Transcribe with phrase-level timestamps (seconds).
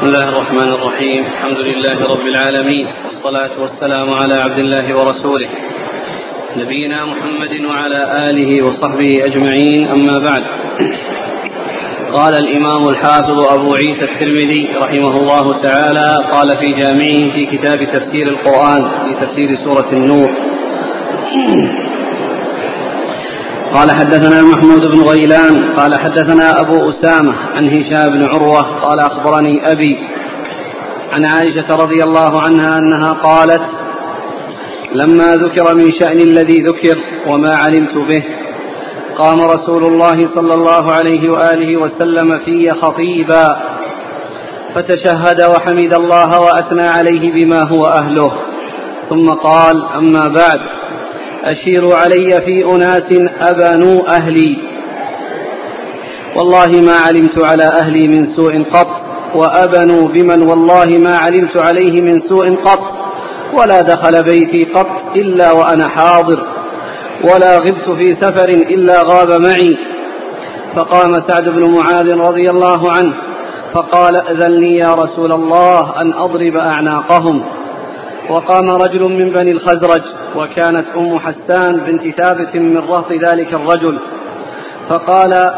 [0.00, 1.24] بسم الله الرحمن الرحيم.
[1.24, 2.86] الحمد لله رب العالمين.
[3.04, 5.48] والصلاة والسلام على عبد الله ورسوله.
[6.56, 9.88] نبينا محمد وعلى آله وصحبه أجمعين.
[9.88, 10.42] أما بعد.
[12.12, 18.28] قال الإمام الحافظ أبو عيسى الترمذي رحمه الله تعالى قال في جامعه في كتاب تفسير
[18.28, 20.30] القرآن في تفسير سورة النور.
[23.74, 29.72] قال حدثنا محمود بن غيلان قال حدثنا أبو أسامة عن هشام بن عروة قال أخبرني
[29.72, 29.98] أبي
[31.12, 33.62] عن عائشة رضي الله عنها أنها قالت
[34.94, 38.24] لما ذكر من شأن الذي ذكر وما علمت به
[39.18, 43.56] قام رسول الله صلى الله عليه وآله وسلم في خطيبا
[44.74, 48.32] فتشهد وحمد الله وأثنى عليه بما هو أهله
[49.10, 50.60] ثم قال أما بعد
[51.44, 54.56] أشيروا علي في أناس أبانوا أهلي.
[56.36, 59.00] والله ما علمت على أهلي من سوء قط
[59.34, 62.80] وأبنوا بمن والله ما علمت عليه من سوء قط.
[63.58, 66.46] ولا دخل بيتي قط إلا وأنا حاضر
[67.24, 69.76] ولا غبت في سفر إلا غاب معي.
[70.76, 73.12] فقام سعد بن معاذ رضي الله عنه
[73.74, 77.42] فقال أذن لي يا رسول الله أن أضرب أعناقهم.
[78.30, 80.02] وقام رجل من بني الخزرج
[80.36, 83.98] وكانت أم حسان بنت ثابت من رهط ذلك الرجل.
[84.88, 85.50] فقال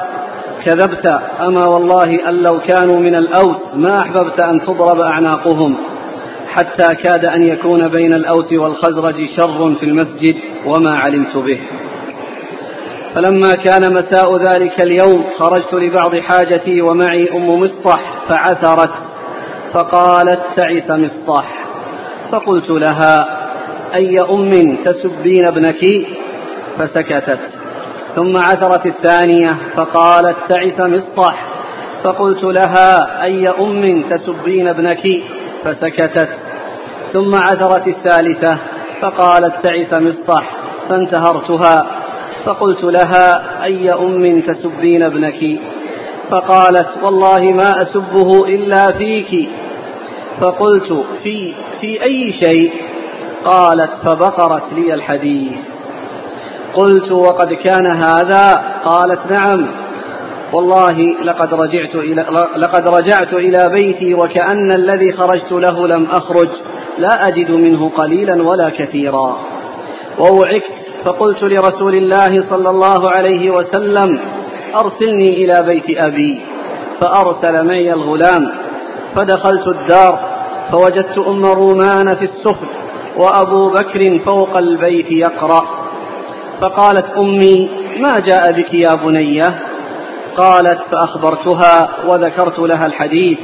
[0.65, 1.07] كذبت
[1.41, 5.77] أما والله أن لو كانوا من الأوس ما أحببت أن تضرب أعناقهم
[6.49, 10.35] حتى كاد أن يكون بين الأوس والخزرج شر في المسجد
[10.67, 11.61] وما علمت به.
[13.15, 18.93] فلما كان مساء ذلك اليوم خرجت لبعض حاجتي ومعي أم مصطح فعثرت
[19.73, 21.62] فقالت تعس مصطح.
[22.33, 23.27] فقلت لها
[23.95, 26.07] أي أم تسبين ابنك؟
[26.79, 27.39] فسكتت.
[28.17, 31.47] ثم عثرت الثانية فقالت تعس مصطح.
[32.05, 35.03] فقلت لها أي أم تسبين ابنك؟
[35.65, 36.29] فسكتت.
[37.13, 38.59] ثم عثرت الثالثة
[39.01, 40.51] فقالت تعس مصطح.
[40.89, 41.87] فانتهرتها.
[42.45, 45.61] فقلت لها أي أم تسبين ابنك؟
[46.31, 49.49] فقالت والله ما أسبه إلا فيك.
[50.41, 52.73] فقلت في في أي شيء؟
[53.45, 55.53] قالت فبقرت لي الحديث.
[56.75, 59.67] قلت وقد كان هذا؟ قالت نعم.
[60.53, 62.27] والله لقد رجعت إلى
[62.57, 66.49] لقد رجعت إلى بيتي وكأن الذي خرجت له لم أخرج.
[66.99, 69.39] لا أجد منه قليلا ولا كثيرا.
[70.19, 70.73] ووعكت
[71.05, 74.21] فقلت لرسول الله صلى الله عليه وسلم
[74.75, 76.41] أرسلني إلى بيت أبي
[77.01, 78.62] فأرسل معي الغلام.
[79.17, 80.19] فدخلت الدار
[80.73, 82.67] فوجدت أم رومان في السفل
[83.17, 85.63] وأبو بكر فوق البيت يقرأ.
[86.61, 89.59] فقالت أمي ما جاء بك يا بنية
[90.37, 93.39] قالت فأخبرتها وذكرت لها الحديث.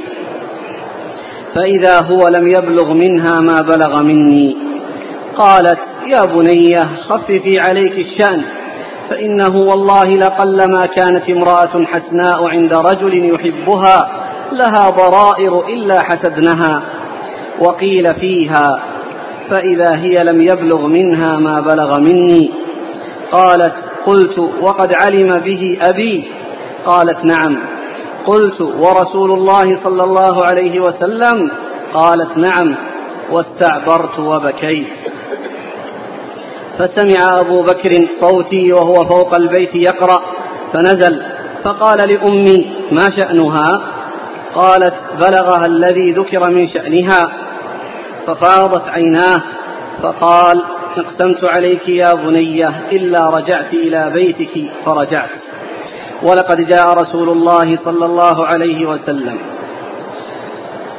[1.55, 4.57] فإذا هو لم يبلغ منها ما بلغ مني.
[5.37, 5.79] قالت
[6.13, 8.41] يا بنية خففي عليك الشأن
[9.09, 16.81] فإنه والله لقلما كانت امرأة حسناء عند رجل يحبها لها ضرائر إلا حسدنها
[17.59, 18.83] وقيل فيها
[19.49, 22.51] فإذا هي لم يبلغ منها ما بلغ مني
[23.31, 23.73] قالت
[24.05, 26.31] قلت وقد علم به أبي
[26.85, 27.57] قالت نعم
[28.25, 31.51] قلت ورسول الله صلى الله عليه وسلم
[31.93, 32.75] قالت نعم
[33.31, 34.87] واستعبرت وبكيت
[36.79, 40.19] فسمع أبو بكر صوتي وهو فوق البيت يقرأ
[40.73, 41.21] فنزل
[41.63, 43.81] فقال لأمي ما شأنها
[44.55, 47.31] قالت بلغها الذي ذكر من شأنها
[48.27, 49.41] ففاضت عيناه
[50.03, 50.63] فقال
[50.97, 55.29] أقسمت عليك يا بنيه إلا رجعت إلى بيتك فرجعت.
[56.23, 59.37] ولقد جاء رسول الله صلى الله عليه وسلم.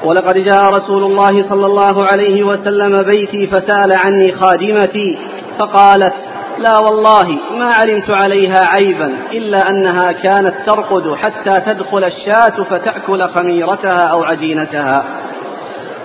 [0.04, 5.18] ولقد جاء رسول الله صلى الله عليه وسلم بيتي فسأل عني خادمتي
[5.58, 6.14] فقالت
[6.58, 7.28] لا والله
[7.58, 15.04] ما علمت عليها عيبا إلا أنها كانت ترقد حتى تدخل الشاة فتأكل خميرتها أو عجينتها.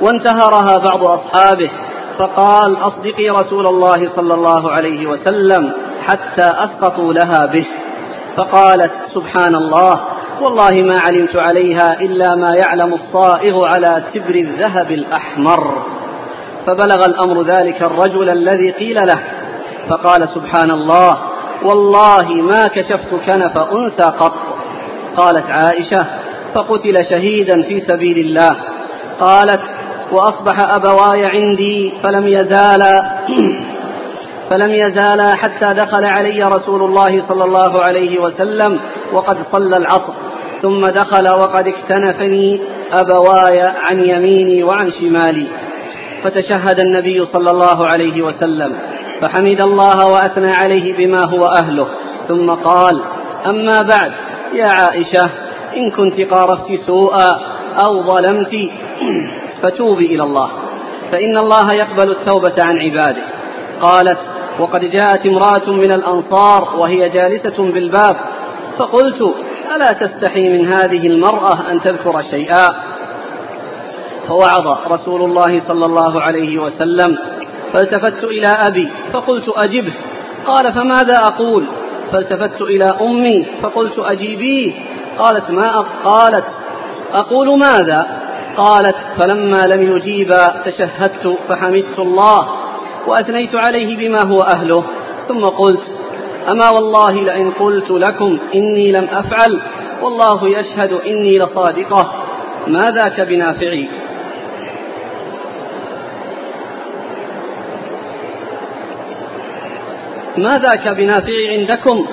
[0.02, 1.70] وانتهرها بعض أصحابه
[2.20, 5.74] فقال أصدقي رسول الله صلى الله عليه وسلم
[6.08, 7.66] حتى أسقطوا لها به.
[8.38, 10.00] فقالت سبحان الله
[10.42, 15.76] والله ما علمت عليها إلا ما يعلم الصائغ على تبر الذهب الأحمر.
[16.68, 19.20] فبلغ الأمر ذلك الرجل الذي قيل له
[19.90, 21.18] فقال سبحان الله
[21.64, 24.34] والله ما كشفت كنف أنثى قط.
[25.18, 26.06] قالت عائشة
[26.56, 28.56] فقتل شهيدا في سبيل الله.
[29.20, 29.62] قالت
[30.12, 33.20] وأصبح أبواي عندي فلم يزالا
[34.50, 38.80] فلم يزالا حتى دخل علي رسول الله صلى الله عليه وسلم
[39.14, 40.14] وقد صلى العصر.
[40.62, 42.62] ثم دخل وقد اكتنفني
[42.94, 45.48] أبواي عن يميني وعن شمالي.
[46.24, 48.76] فتشهد النبي صلى الله عليه وسلم.
[49.22, 51.88] فحمد الله وأثنى عليه بما هو أهله.
[52.28, 53.02] ثم قال
[53.46, 54.12] أما بعد
[54.54, 55.30] يا عائشة
[55.78, 57.32] إن كنت قارفت سوءا
[57.86, 58.56] أو ظلمت
[59.62, 60.50] فتوبي إلى الله.
[61.12, 63.24] فإن الله يقبل التوبة عن عباده.
[63.82, 64.20] قالت
[64.60, 68.16] وقد جاءت امرأة من الأنصار وهي جالسة بالباب
[68.78, 69.22] فقلت
[69.76, 72.70] ألا تستحي من هذه المرأة أن تذكر شيئا؟
[74.28, 77.18] فوعظ رسول الله صلى الله عليه وسلم
[77.74, 79.94] فالتفت إلى أبي فقلت أجبه.
[80.48, 81.66] قال فماذا أقول؟
[82.12, 84.74] فالتفت إلى أمي فقلت أجيبيه
[85.20, 86.46] قالت ما قالت
[87.14, 88.22] أقول ماذا؟
[88.58, 92.48] قالت فلما لم يجيبا تشهدت فحمدت الله
[93.08, 94.84] وأثنيت عليه بما هو أهله.
[95.28, 95.84] ثم قلت
[96.54, 99.62] أما والله لئن قلت لكم إني لم أفعل
[100.02, 102.14] والله يشهد إني لصادقة.
[102.68, 103.90] ما ذاك بنافعي؟
[110.38, 112.08] ما ذاك بنافع عندكم؟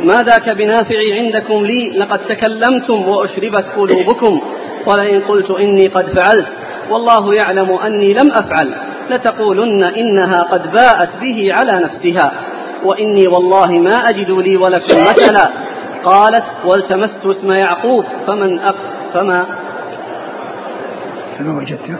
[0.00, 4.40] ما ذاك بنافع عندكم لي؟ لقد تكلمتم وأشربت قلوبكم.
[4.86, 6.46] ولئن قلت إني قد فعلت
[6.90, 8.74] والله يعلم أني لم أفعل.
[9.10, 12.32] لتقولن إنها قد باءت به على نفسها.
[12.84, 15.50] وإني والله ما أجد لي ولكم مثلا.
[16.04, 18.76] قالت والتمست اسم يعقوب فمن أق
[19.14, 19.46] فما
[21.38, 21.98] فما وجدت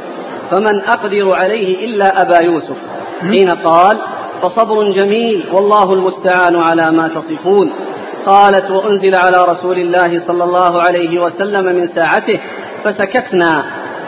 [0.51, 2.77] فمن أقدر عليه إلا أبا يوسف.
[3.21, 3.99] حين قال
[4.43, 7.73] فصبر جميل والله المستعان على ما تصفون.
[8.27, 12.41] قالت وأنزل على رسول الله صلى الله عليه وسلم من ساعته
[12.85, 13.65] فسكتنا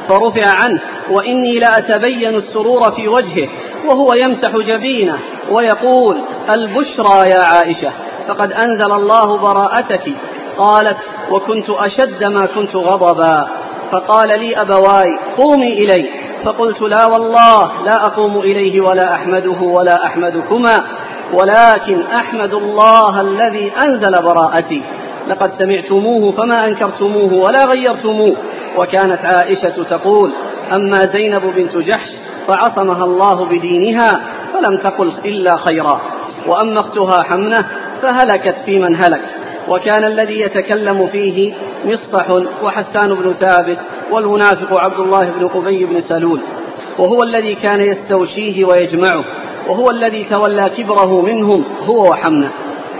[0.08, 3.48] فرفع عنه وإني لأتبين السرور في وجهه
[3.86, 5.18] وهو يمسح جبينه
[5.50, 6.20] ويقول
[6.50, 7.90] البشرى يا عائشة
[8.28, 10.12] فقد أنزل الله براءتك.
[10.58, 10.96] قالت
[11.30, 13.48] وكنت أشد ما كنت غضبا.
[13.92, 16.23] فقال لي أبواي قومي إلي.
[16.44, 20.84] فقلت لا والله لا أقوم إليه ولا أحمده ولا أحمدكما
[21.32, 24.82] ولكن أحمد الله الذي أنزل براءتي.
[25.28, 28.36] لقد سمعتموه فما أنكرتموه ولا غيرتموه.
[28.76, 30.32] وكانت عائشة تقول
[30.76, 32.08] أما زينب بنت جحش
[32.48, 34.20] فعصمها الله بدينها
[34.52, 36.00] فلم تقل إلا خيرا.
[36.46, 37.66] وأما أختها حمنة
[38.02, 39.43] فهلكت في من هلك.
[39.68, 42.26] وكان الذي يتكلم فيه مصطح
[42.62, 43.78] وحسان بن ثابت
[44.10, 46.40] والمنافق عبد الله بن أبي بن سلول
[46.98, 49.24] وهو الذي كان يستوشيه ويجمعه
[49.68, 52.50] وهو الذي تولى كبره منهم هو وحمنة.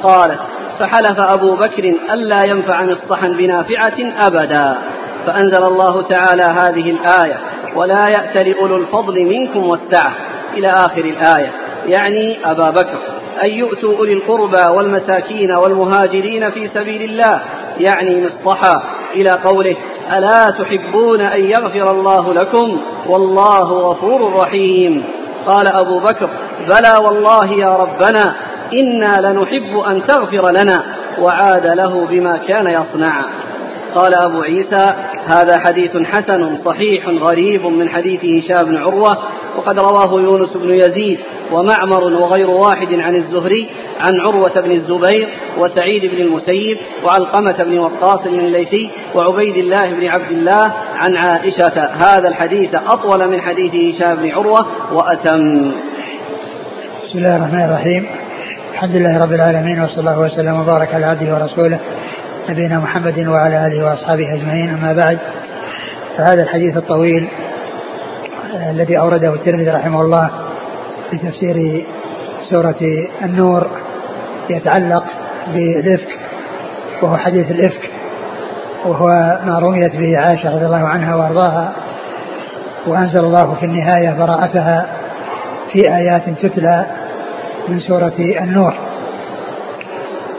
[0.03, 0.41] قالت
[0.79, 4.79] فحلف أبو بكر ألا ينفع مصطحا بنافعة أبدا
[5.27, 7.37] فأنزل الله تعالى هذه الآية
[7.77, 10.13] ولا يأت لأولو الفضل منكم والسعة
[10.57, 11.53] إلى آخر الآية
[11.87, 12.99] يعني أبا بكر.
[13.43, 17.43] أن يؤتوا أولي القربى والمساكين والمهاجرين في سبيل الله
[17.79, 18.75] يعني مصطحى
[19.15, 19.77] إلى قوله
[20.13, 25.05] ألا تحبون أن يغفر الله لكم؟ والله غفور رحيم.
[25.47, 26.31] قال أبو بكر
[26.69, 28.35] بلى والله يا ربنا
[28.73, 30.85] إنا لنحب أن تغفر لنا
[31.21, 33.27] وعاد له بما كان يصنع.
[33.95, 34.95] قال أبو عيسى
[35.27, 39.19] هذا حديث حسن صحيح غريب من حديث هشام بن عروة
[39.57, 41.19] وقد رواه يونس بن يزيد
[41.55, 43.71] ومعمر وغير واحد عن الزهري
[44.01, 45.29] عن عروة بن الزبير
[45.59, 51.91] وسعيد بن المسيب وعلقمة بن وقاص الليثي وعبيد الله بن عبد الله عن عائشة.
[51.93, 55.73] هذا الحديث أطول من حديث هشام بن عروة وأتم.
[57.05, 58.07] بسم الله الرحمن الرحيم.
[58.73, 61.81] الحمد لله رب العالمين وصلى الله وسلم وبارك على عبده ورسوله
[62.49, 64.69] نبينا محمد وعلى آله وأصحابه أجمعين.
[64.69, 65.19] أما بعد
[66.17, 67.29] فهذا الحديث الطويل
[68.55, 70.31] آه، الذي أورده الترمذي رحمه الله
[71.15, 71.87] في تفسير
[72.51, 72.77] سورة
[73.23, 73.67] النور
[74.51, 75.05] يتعلق
[75.55, 76.19] بالإفك
[77.03, 77.91] وهو حديث الإفك
[78.85, 79.07] وهو
[79.47, 81.73] ما رميت به عائشة رضي الله عنها وأرضاها
[82.87, 84.87] وأنزل الله في النهاية براءتها
[85.73, 86.87] في آيات تتلى
[87.69, 88.75] من سورة النور.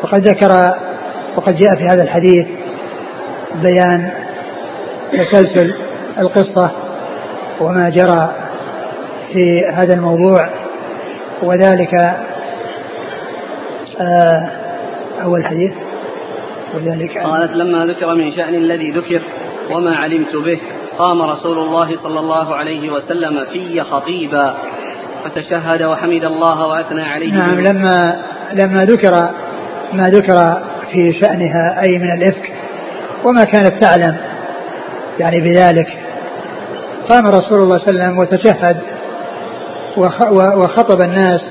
[0.03, 0.75] وقد ذكر
[1.37, 2.47] وقد جاء في هذا الحديث
[3.61, 4.11] بيان
[5.11, 5.75] تسلسل
[6.19, 6.71] القصة
[7.61, 8.31] وما جرى
[9.33, 10.49] في هذا الموضوع
[11.43, 11.93] وذلك
[14.01, 14.49] آه
[15.23, 15.73] أول حديث
[16.75, 19.21] وذلك قالت لما ذكر من شأن الذي ذكر
[19.71, 20.59] وما علمت به
[20.97, 24.55] قام رسول الله صلى الله عليه وسلم في خطيبا
[25.25, 27.33] فتشهد وحمد الله وأثنى عليه.
[27.33, 28.21] نعم لما
[28.53, 29.29] لما ذكر
[29.93, 30.61] ما ذكر
[30.91, 32.53] في شأنها أي من الإفك
[33.23, 34.17] وما كانت تعلم
[35.19, 35.87] يعني بذلك
[37.09, 38.94] قام رسول الله صلى الله عليه وسلم وتشهد
[40.31, 41.41] وخطب الناس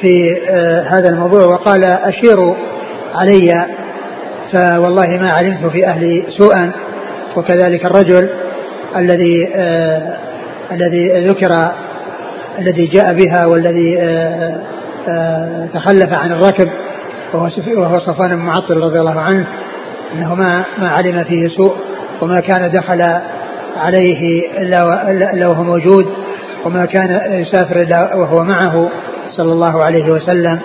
[0.00, 2.54] في آه، هذا الموضوع وقال أشيروا
[3.14, 3.66] علي
[4.52, 6.72] فوالله ما علمت في أهلي سوءا
[7.36, 8.28] وكذلك الرجل
[8.96, 10.16] الذي آه
[10.72, 11.72] الذي ذكر
[12.58, 14.60] الذي جاء بها والذي آه
[15.08, 16.68] آه تخلف عن الركب
[17.32, 19.46] وهو وهو صفوان بن معطل رضي الله عنه
[20.14, 21.74] إنه ما ما علم فيه سوء
[22.22, 23.02] وما كان دخل
[23.76, 26.23] عليه إلا وهو موجود.
[26.64, 28.90] وما كان يسافر إلا وهو معه
[29.36, 30.60] صلى الله عليه وسلم.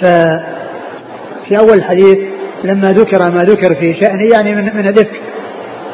[0.00, 2.18] ففي أول الحديث
[2.64, 5.20] لما ذكر ما ذكر في شأنه يعني من من الإفك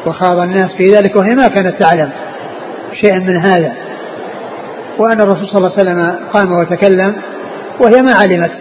[0.05, 2.11] وخاض الناس في ذلك وهي ما كانت تعلم
[3.01, 3.73] شيئا من هذا.
[4.97, 7.15] وأن الرسول صلى الله عليه وسلم قام وتكلم
[7.79, 8.51] وهي ما علمت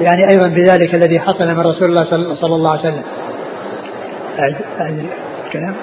[0.00, 3.02] يعني أيضا بذلك الذي حصل من رسول الله صلى الله عليه وسلم.
[4.80, 5.08] أعد
[5.46, 5.74] الكلام.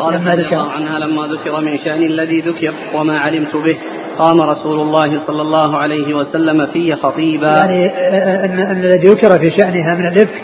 [0.00, 3.76] قال لما ذكر عنها لما ذكر من شأن الذي ذكر وما علمت به.
[4.18, 7.48] قام رسول الله صلى الله عليه وسلم في خطيبا.
[7.48, 7.86] يعني
[8.44, 10.42] أن الذي ذكر في شأنها من الإفك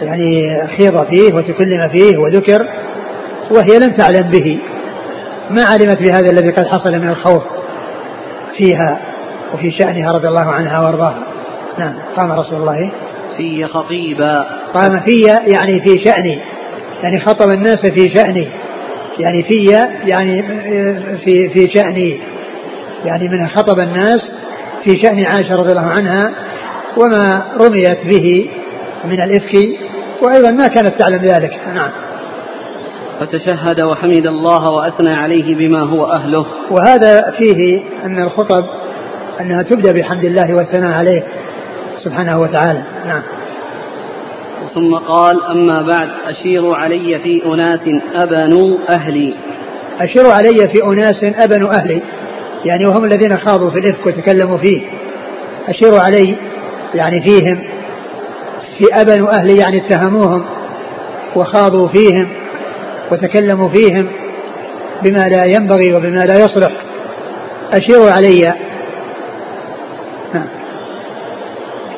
[0.00, 2.66] يعني خيض فيه وتكلم فيه وذكر
[3.50, 4.58] وهي لم تعلم به.
[5.50, 7.42] ما علمت بهذا الذي قد حصل من الخوف
[8.56, 9.00] فيها
[9.54, 11.22] وفي شأنها رضي الله عنها وأرضاها.
[11.78, 12.90] نعم قام رسول الله
[13.36, 14.46] في خطيبا.
[14.74, 15.12] قام في
[15.46, 16.38] يعني في شأني
[17.02, 18.48] يعني خطب الناس في شأني
[19.18, 19.64] يعني في
[20.04, 20.42] يعني
[21.24, 22.18] في في شأني
[23.04, 24.32] يعني من خطب الناس
[24.84, 26.34] في شأن عائشة رضي الله عنها
[26.96, 28.50] وما رميت به
[29.04, 29.78] من الإفك
[30.22, 31.60] وأيضا ما كانت تعلم ذلك.
[31.74, 31.90] نعم.
[33.20, 36.46] فتشهد وحمد الله وأثنى عليه بما هو أهله.
[36.70, 38.64] وهذا فيه أن الخطب
[39.40, 41.22] أنها تبدأ بحمد الله والثناء عليه
[42.04, 42.82] سبحانه وتعالى.
[43.06, 43.22] نعم.
[44.74, 47.80] ثم قال أما بعد أشيروا علي في أناس
[48.14, 49.34] أبنوا أهلي.
[50.00, 52.02] أشيروا علي في أناس أبنوا أهلي.
[52.64, 54.80] يعني وهم الذين خاضوا في الإفك وتكلموا فيه.
[55.68, 56.36] أشيروا علي
[56.94, 57.62] يعني فيهم.
[58.78, 60.44] في أبنوا أهلي يعني اتهموهم
[61.36, 62.28] وخاضوا فيهم
[63.12, 64.08] وتكلموا فيهم
[65.02, 66.72] بما لا ينبغي وبما لا يصلح.
[67.72, 68.54] أشيروا علي.
[70.34, 70.46] نعم.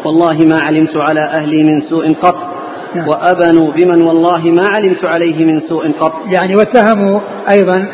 [0.04, 2.47] والله ما علمت على أهلي من سوء قط.
[2.94, 3.08] نعم.
[3.08, 7.86] وأبنوا بمن والله ما علمت عليه من سوء قط يعني واتهموا أيضا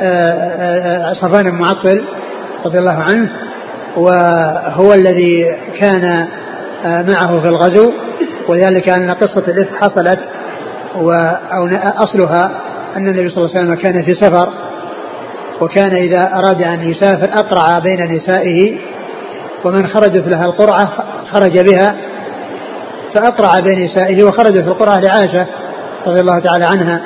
[0.00, 2.04] آه، آه، آه، صفان المعطل
[2.66, 3.30] رضي الله عنه
[3.96, 6.26] وهو الذي كان
[6.84, 7.92] معه في الغزو
[8.48, 10.18] وذلك أن قصة الإفك حصلت
[11.52, 12.50] أو أصلها
[12.96, 14.48] أن النبي صلى الله عليه وسلم كان في سفر
[15.60, 18.78] وكان إذا أراد أن يسافر أقرع بين نسائه
[19.64, 20.88] ومن خرجت لها القرعة
[21.32, 21.94] خرج بها
[23.14, 25.46] فأقرع بين نسائه وخرجت القرعة لعائشة
[26.06, 27.02] رضي الله تعالى عنها.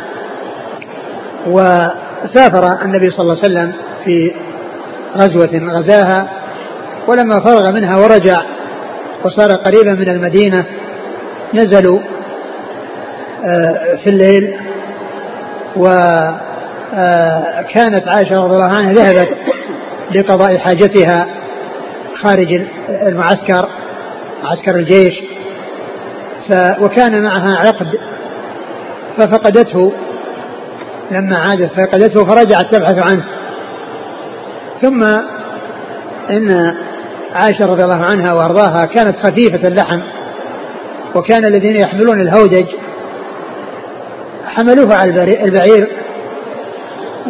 [1.47, 3.73] وسافر النبي صلى الله عليه وسلم
[4.05, 4.33] في
[5.17, 6.29] غزوة غزاها
[7.07, 8.43] ولما فرغ منها ورجع
[9.25, 10.65] وصار قريبا من المدينة
[11.55, 12.01] نزلوا
[13.45, 14.57] آه، في الليل.
[15.77, 16.39] وكانت
[18.07, 19.29] آه، عائشة رضي الله عنها ذهبت
[20.15, 21.27] لقضاء حاجتها
[22.23, 23.69] خارج المعسكر
[24.43, 25.38] معسكر الجيش.
[26.81, 28.01] وكان معها عقد
[29.17, 29.93] ففقدته
[31.11, 33.25] لما عادت فقدته فرجعت تبحث عنه.
[34.81, 35.05] ثم
[36.31, 36.75] إن
[37.35, 40.01] عائشة رضي الله عنها وأرضاها كانت خفيفة اللحم
[41.15, 42.67] وكان الذين يحملون الهودج
[44.47, 45.89] حملوه على البعير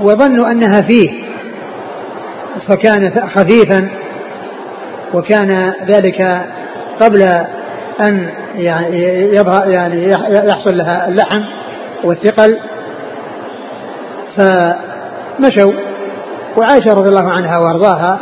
[0.03, 1.11] وظنوا أنها فيه
[2.69, 3.89] فكان خفيفا
[5.15, 6.47] وكان ذلك
[7.01, 7.47] قبل
[8.05, 10.09] أن يعني يظهر يعني
[10.49, 11.41] يحصل لها اللحم
[12.05, 12.59] والثقل.
[14.37, 15.73] فمشوا.
[16.57, 18.21] وعائشة رضي الله عنها وأرضاها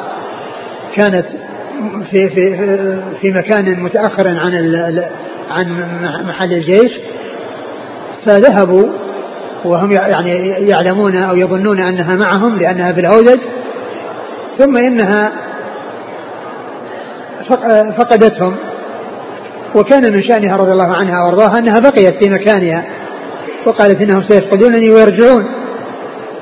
[0.94, 1.26] كانت
[2.10, 2.56] في في
[3.20, 4.54] في مكان متأخر عن
[5.50, 5.86] عن
[6.28, 6.92] محل الجيش.
[8.26, 8.86] فذهبوا
[9.64, 13.38] وهم يعني يعلمون أو يظنون أنها معهم لأنها في الهودج
[14.58, 15.32] ثم إنها
[17.98, 18.56] فقدتهم.
[19.76, 22.84] وكان من شأنها رضي الله عنها وأرضاها أنها بقيت في مكانها
[23.66, 25.44] وقالت إنهم سيفقدونني ويرجعون.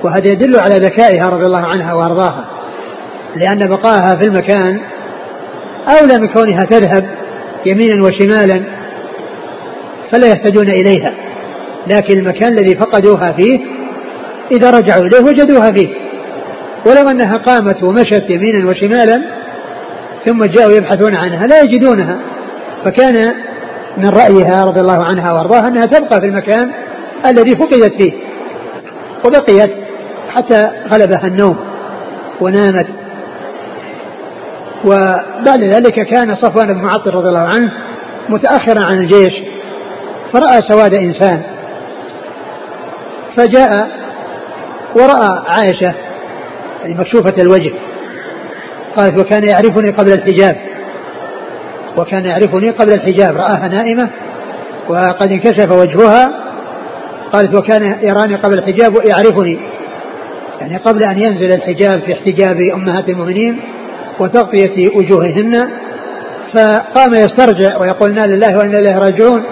[0.03, 2.45] وهذا يدل على ذكائها رضي الله عنها وأرضاها
[3.37, 4.81] لأن بقائها في المكان
[5.89, 7.11] أولى من كونها تذهب
[7.67, 8.65] يمينا وشمالا
[10.13, 11.15] فلا يهتدون إليها.
[11.87, 13.61] لكن المكان الذي فقدوها فيه
[14.53, 15.89] إذا رجعوا إليه وجدوها فيه.
[16.87, 19.23] ولو أنها قامت ومشت يمينا وشمالا
[20.25, 22.19] ثم جاءوا يبحثون عنها لا يجدونها.
[22.85, 23.35] فكان
[23.97, 26.71] من رأيها رضي الله عنها وأرضاها أنها تبقى في المكان
[27.27, 28.13] الذي فقدت فيه
[29.25, 29.71] وبقيت
[30.31, 31.57] حتى غلبها النوم
[32.41, 32.87] ونامت.
[34.85, 37.73] وبعد ذلك كان صفوان بن معطل رضي الله عنه
[38.29, 39.33] متأخرا عن الجيش
[40.33, 41.43] فرأى سواد إنسان
[43.37, 43.89] فجاء
[44.97, 45.95] ورأى عائشة
[46.83, 47.73] يعني مكشوفة الوجه
[48.97, 50.57] قالت وكان يعرفني قبل الحجاب.
[51.97, 54.11] وكان يعرفني قبل الحجاب رآها نائمة
[54.89, 56.31] وقد انكشف وجهها.
[57.33, 59.59] قالت وكان يراني قبل الحجاب ويعرفني.
[60.61, 63.61] يعني قبل أن ينزل الحجاب في احتجاب أمهات المؤمنين
[64.21, 65.71] وتغطية وجوههن
[66.55, 69.45] فقام يسترجع ويقول إنا لله وإنا إليه راجعون.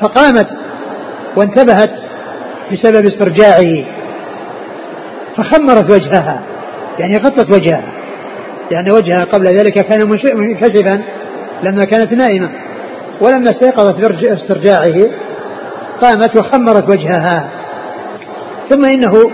[0.00, 0.48] فقامت
[1.36, 1.90] وانتبهت
[2.72, 3.84] بسبب استرجاعه
[5.36, 6.42] فخمرت وجهها
[6.98, 8.03] يعني غطت وجهها.
[8.70, 11.02] لأن وجهها قبل ذلك كان منكشفا
[11.62, 12.50] لما كانت نائمة.
[13.20, 15.10] ولما استيقظت باسترجاعه
[16.02, 17.48] قامت وخمرت وجهها.
[18.68, 19.30] ثم إنه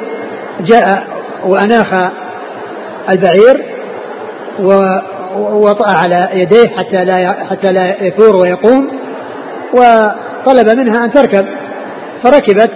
[0.60, 1.04] جاء
[1.46, 2.10] وأناخ
[3.10, 3.64] البعير
[5.37, 8.90] ووطأ على يديه حتى لا حتى لا يثور ويقوم
[9.75, 11.46] وطلب منها أن تركب.
[12.25, 12.70] فركبت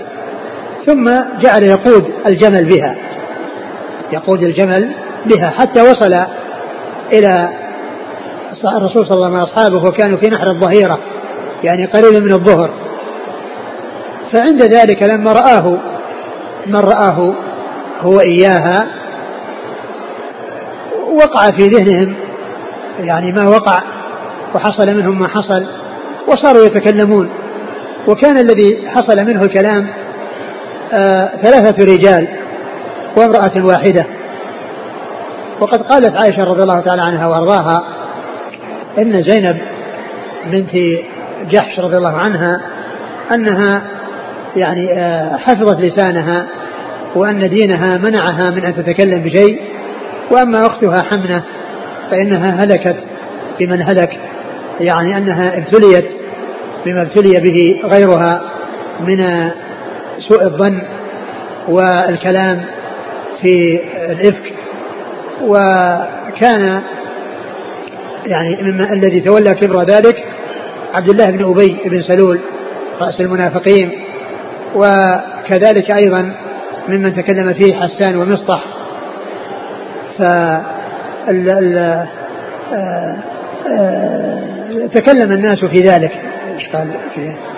[0.87, 1.05] ثم
[1.43, 2.97] جعل يقود الجمل بها.
[4.13, 4.91] يقود الجمل
[5.27, 6.15] بها حتى وصل
[7.13, 7.49] إلى
[8.65, 10.99] الرسول صلى الله عليه وسلم وأصحابه وكانوا في نحر الظهيرة
[11.65, 12.71] يعني قريب من الظهر.
[14.33, 15.79] فعند ذلك لما رآه
[16.67, 17.35] من رآه
[18.03, 18.87] هو إياها
[21.13, 22.15] وقع في ذهنهم
[23.01, 23.83] يعني ما وقع
[24.55, 25.67] وحصل منهم ما حصل
[26.29, 27.31] وصاروا يتكلمون.
[28.09, 29.87] وكان الذي حصل منه الكلام
[30.93, 32.29] آه ثلاثة رجال
[33.17, 34.07] وامرأة واحدة.
[35.61, 37.85] وقد قالت عائشة رضي الله تعالى عنها وأرضاها
[38.99, 39.59] إن زينب
[40.53, 41.01] بنت
[41.51, 42.61] جحش رضي الله عنها
[43.35, 43.83] أنها
[44.57, 46.47] يعني آه حفظت لسانها
[47.15, 49.61] وأن دينها منعها من أن تتكلم بشيء
[50.31, 51.43] وأما أختها حمنة
[52.11, 52.97] فإنها هلكت
[53.61, 54.21] بمن هلك
[54.81, 56.07] يعني أنها ابتليت
[56.87, 58.43] بما ابتلي به غيرها
[59.01, 59.51] من
[60.29, 60.83] سوء الظن
[61.69, 62.65] والكلام
[63.43, 63.81] في
[64.11, 64.54] الإفك
[65.43, 66.83] وكان
[68.27, 70.25] يعني مما الذي تولى كبر ذلك
[70.95, 72.41] عبد الله بن أبي بن سلول
[73.01, 73.91] رأس المنافقين
[74.75, 76.35] وكذلك أيضا
[76.89, 78.65] ممن تكلم فيه حسان ومصطح.
[80.19, 80.23] ف
[84.93, 86.13] تكلم الناس في ذلك
[86.55, 87.54] إيش قال فيه؟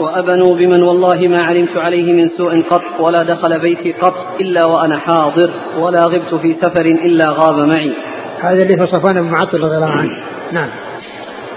[0.00, 4.98] وأبنوا بمن والله ما علمت عليه من سوء قط ولا دخل بيتي قط إلا وأنا
[4.98, 7.92] حاضر ولا غبت في سفر إلا غاب معي.
[8.40, 10.10] هذا اللي في صفوان بن معطل رضي الله عنه.
[10.52, 10.68] نعم.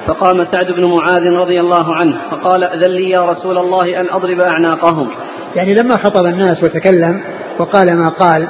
[0.08, 4.40] فقام سعد بن معاذ رضي الله عنه فقال أذن لي يا رسول الله أن أضرب
[4.40, 5.08] أعناقهم.
[5.56, 7.22] يعني لما خطب الناس وتكلم
[7.60, 8.48] وقال ما قال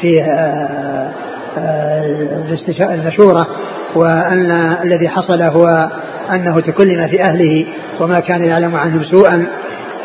[0.00, 1.12] في آه،
[1.58, 3.46] آه، المشورة
[3.94, 4.50] وأن
[4.82, 5.90] الذي حصل هو
[6.30, 7.66] أنه تكلم في أهله
[8.00, 9.46] وما كان يعلم عنهم سوءا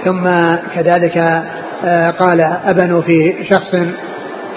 [0.06, 0.30] ثم
[0.76, 1.18] كذلك
[1.86, 3.76] آه، قال أبنوا في شخص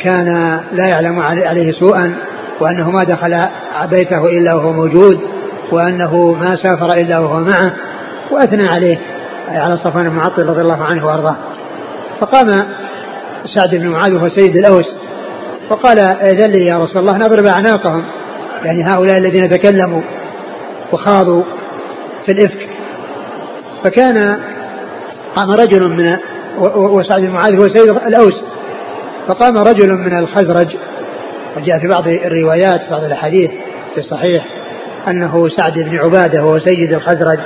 [0.02, 2.14] كان لا يعلم عليه سوءا
[2.60, 3.46] وأنه ما دخل
[3.90, 5.20] بيته إلا وهو موجود
[5.72, 7.72] وأنه ما سافر إلا وهو معه
[8.30, 8.98] وأثنى عليه
[9.48, 11.36] على صفوان بن معطل رضي الله عنه وأرضاه.
[12.20, 12.46] فقام
[13.56, 14.96] سعد بن معاذ وهو سيد الأوس
[15.70, 18.04] فقال إذن لي يا رسول الله نضرب أعناقهم.
[18.64, 20.02] يعني هؤلاء الذين تكلموا
[20.92, 21.42] وخاضوا
[22.27, 22.68] في الإفك.
[23.85, 24.40] فكان
[25.37, 26.16] قام رجل من
[26.77, 28.44] وسعد بن معاذ هو سيد الأوس.
[29.29, 30.77] فقام رجل من الخزرج
[31.57, 33.51] وجاء في بعض الروايات بعض الأحاديث
[33.94, 34.44] في الصحيح
[35.09, 37.38] أنه سعد بن عبادة وهو سيد الخزرج.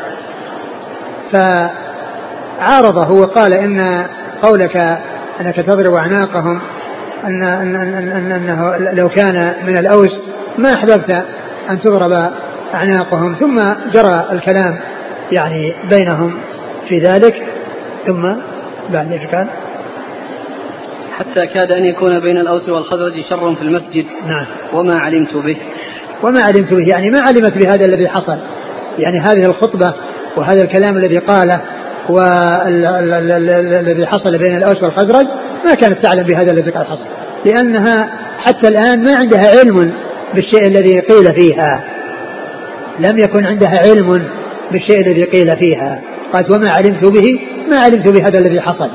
[1.33, 4.07] فعارضه وقال إن
[4.43, 4.77] قولك
[5.41, 6.61] أنك تضرب أعناقهم
[7.25, 10.21] أن, أن, أن, أن أنه لو كان من الأوس
[10.59, 11.11] ما أحببت
[11.71, 12.31] أن تضرب
[12.75, 13.61] أعناقهم ثم
[13.93, 14.79] جرى الكلام
[15.33, 16.35] يعني بينهم
[16.89, 17.43] في ذلك
[18.07, 18.23] ثم
[18.93, 19.47] بعد إيش كان؟
[21.13, 24.05] حتى كاد أن يكون بين الأوس والخزرج شر في المسجد.
[24.27, 24.47] نعم.
[24.73, 25.57] وما علمت به.
[26.23, 28.39] وما علمت به يعني ما علمت بهذا الذي حصل.
[28.99, 29.95] يعني هذه الخطبة
[30.37, 31.61] وهذا الكلام الذي قاله
[32.09, 35.27] والذي حصل بين الأوس والخزرج
[35.67, 37.05] ما كانت تعلم بهذا الذي قد حصل.
[37.45, 38.09] لأنها
[38.39, 39.93] حتى الآن ما عندها علم
[40.35, 41.85] بالشيء الذي قيل فيها.
[42.99, 44.23] لم يكن عندها علم
[44.73, 46.03] بالشيء الذي قيل فيها.
[46.33, 48.91] قالت وما علمت به؟ ما علمت بهذا الذي حصل.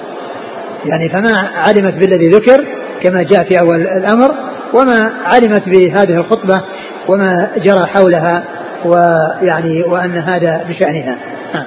[0.86, 2.66] يعني فما علمت بالذي ذكر
[3.04, 4.36] كما جاء في أول الأمر
[4.74, 6.62] وما علمت بهذه الخطبة
[7.08, 8.44] وما جرى حولها
[8.86, 11.18] ويعني وأن هذا بشأنها.
[11.54, 11.66] نعم.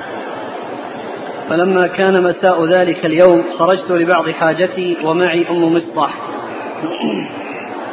[1.51, 6.15] فلما كان مساء ذلك اليوم خرجت لبعض حاجتي ومعي أم مصطح.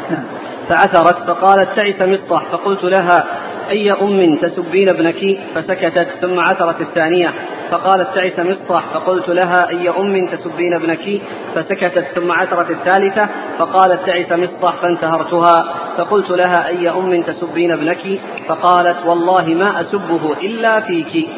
[0.09, 0.23] نعم.
[0.69, 3.25] فعثرت فقالت تعس مصطح فقلت لها
[3.69, 7.33] أي أم تسبين ابنك؟ فسكتت ثم عثرت الثانية
[7.71, 11.21] فقالت تعس مصطح فقلت لها أي أم تسبين ابنك؟
[11.55, 19.05] فسكتت ثم عثرت الثالثة فقالت تعس مصطح فانتهرتها فقلت لها أي أم تسبين ابنك؟ فقالت
[19.05, 21.29] والله ما أسبه إلا فيك.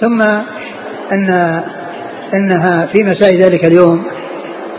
[0.00, 0.22] ثم
[1.12, 1.30] أن
[2.34, 4.04] أنها في مساء ذلك اليوم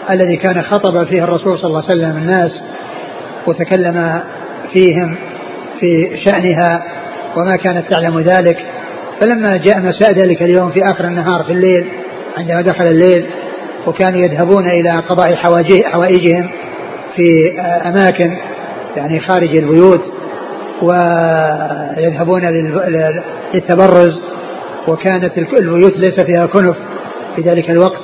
[0.10, 2.64] الذي كان خطب فيه الرسول صلى الله عليه وسلم الناس
[3.48, 4.22] وتكلم
[4.74, 5.16] فيهم
[5.82, 6.84] في شأنها
[7.38, 8.58] وما كانت تعلم ذلك.
[9.22, 11.86] فلما جاء مساء ذلك اليوم في آخر النهار في الليل
[12.38, 13.26] عندما دخل الليل
[13.88, 15.36] وكانوا يذهبون إلى قضاء
[15.84, 16.50] حوائجهم
[17.16, 18.38] في أماكن
[18.98, 20.02] يعني خارج البيوت
[20.82, 22.42] ويذهبون
[23.54, 24.22] للتبرز
[24.88, 26.76] وكانت البيوت ليس فيها كنف
[27.36, 28.02] في ذلك الوقت.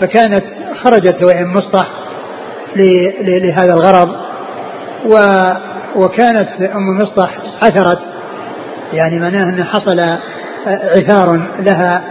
[0.00, 0.44] فكانت
[0.82, 1.86] خرجت وإن مصطح
[3.22, 4.08] لهذا الغرض
[5.06, 5.16] و
[5.96, 7.30] وكانت أم مصطح
[7.62, 7.98] عثرت
[8.92, 10.00] يعني معناه أن حصل
[10.66, 12.02] عثار لها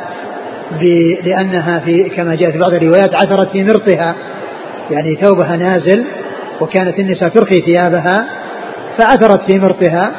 [1.23, 4.15] لأنها في كما جاء في بعض الروايات عثرت في مرطها
[4.91, 6.05] يعني ثوبها نازل
[6.61, 8.25] وكانت النساء ترخي ثيابها
[8.97, 10.11] فعثرت في مرطها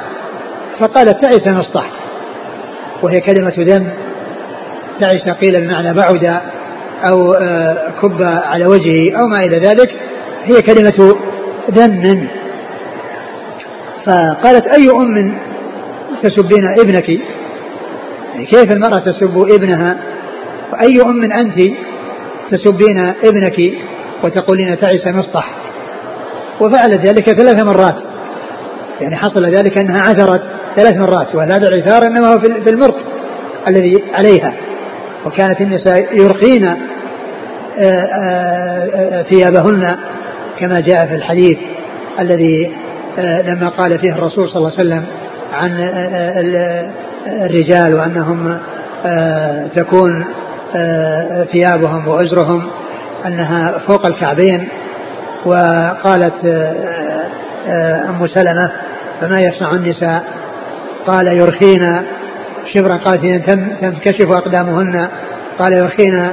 [0.80, 1.90] فقالت تعس مصطح
[3.02, 3.88] وهي كلمة ذم
[5.00, 6.40] تعس قيل بمعنى بعد
[7.10, 9.94] أو آه، كب على وجهه أو ما إلى ذلك
[10.44, 11.16] هي كلمة
[11.70, 12.28] ذم
[14.06, 15.38] فقالت أي أم
[16.22, 17.08] تسبين ابنك؟
[18.32, 19.96] يعني كيف المرأة تسب ابنها؟
[20.72, 21.60] وأي أم أنت
[22.50, 23.72] تسبين ابنك
[24.24, 25.54] وتقولين تعس مصطح؟
[26.60, 27.96] وفعلت ذلك ثلاث مرات.
[29.00, 30.42] يعني حصل ذلك أنها عثرت
[30.76, 32.96] ثلاث مرات وهذا العثار إنما هو في المرق
[33.68, 34.54] الذي عليها.
[35.26, 36.76] وكانت النساء يرخين آه،
[37.78, 39.96] آه، آه، ثيابهن
[40.58, 41.58] كما جاء في الحديث
[42.20, 42.72] الذي
[43.18, 45.04] لما قال فيه الرسول صلى الله عليه وسلم
[45.52, 45.70] عن
[47.26, 48.58] الرجال وأنهم
[49.74, 50.24] تكون
[51.52, 52.70] ثيابهم وأزرهم
[53.26, 54.68] أنها فوق الكعبين
[55.44, 56.44] وقالت
[58.08, 58.70] أم سلمة
[59.20, 60.24] فما يصنع النساء؟
[61.06, 62.02] قال يرخين
[62.74, 62.96] شبرا.
[62.96, 65.08] قالت تنكشف أقدامهن.
[65.58, 66.32] قال يرخين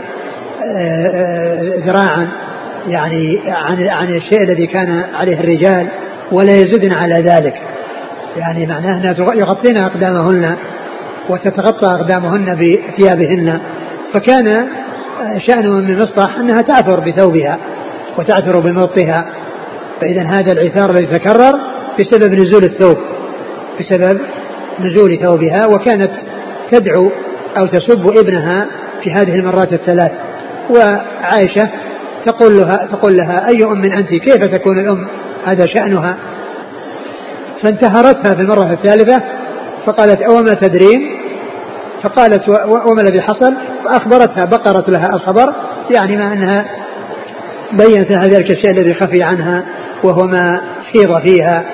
[1.86, 2.28] ذراعا.
[2.88, 5.88] يعني عن عن الشيء الذي كان عليه الرجال
[6.32, 7.54] ولا يزدن على ذلك.
[8.38, 10.56] يعني معناه أنها يغطين أقدامهن
[11.30, 13.60] وتتغطى أقدامهن بثيابهن.
[14.14, 14.68] فكان
[15.38, 17.58] شأن من مصطح أنها تعثر بثوبها
[18.18, 19.26] وتعثر بملطها
[20.02, 21.60] فإذا هذا العثار الذي تكرر
[22.00, 22.98] بسبب نزول الثوب
[23.80, 24.20] بسبب
[24.80, 26.12] نزول ثوبها وكانت
[26.72, 27.12] تدعو
[27.58, 28.68] أو تسب ابنها
[29.04, 30.12] في هذه المرات الثلاث.
[30.70, 31.70] وعائشة
[32.26, 35.08] تقول لها تقول لها أي أم انت كيف تكون الأم
[35.52, 36.18] هذا شأنها.
[37.64, 39.22] فانتهرتها في المرة الثالثة
[39.86, 41.18] فقالت أوما تدرين؟
[42.04, 42.50] فقالت
[42.90, 45.54] وما الذي حصل؟ فأخبرتها بقرت لها الخبر
[45.92, 46.66] يعني ما أنها
[47.72, 49.66] بينت لها ذلك الشيء الذي خفي عنها
[50.04, 50.62] وهو ما
[50.94, 51.66] حيض فيها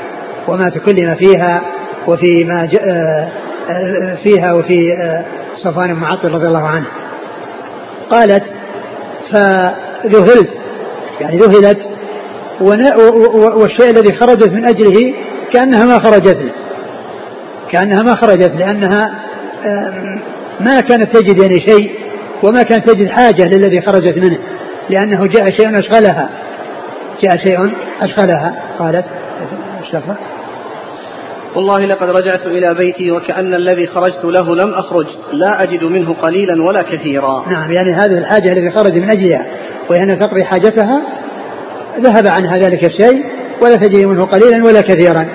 [0.47, 1.61] وما تكلم فيها
[2.07, 3.29] وفي ما آه،
[3.69, 6.85] آه، فيها وفي آه، صفوان معطل رضي الله عنه.
[8.09, 8.43] قالت
[9.31, 10.49] فذهلت
[11.21, 11.92] يعني ذهلت
[13.55, 15.13] والشيء الذي خرجت من أجله
[15.53, 16.37] كأنها ما خرجت
[17.71, 19.11] كأنها ما خرجت لأنها
[20.59, 21.91] ما كانت تجد يعني شيء
[22.43, 24.37] وما كانت تجد حاجة للذي خرجت منه
[24.89, 26.29] لأنه جاء شيء أشغلها.
[27.23, 27.71] جاء شيء
[28.01, 28.53] أشغلها.
[28.79, 29.05] قالت
[29.81, 30.17] الشفرة
[31.55, 35.05] والله لقد رجعت إلى بيتي وكأن الذي خرجت له لم أخرج.
[35.31, 37.45] لا أجد منه قليلا ولا كثيرا.
[37.49, 39.45] نعم يعني هذه الحاجة التي خرج من أجلها
[39.89, 41.01] وهي أن تقضي حاجتها
[41.99, 43.25] ذهب عنها ذلك الشيء
[43.61, 45.27] ولا تجد منه قليلا ولا كثيرا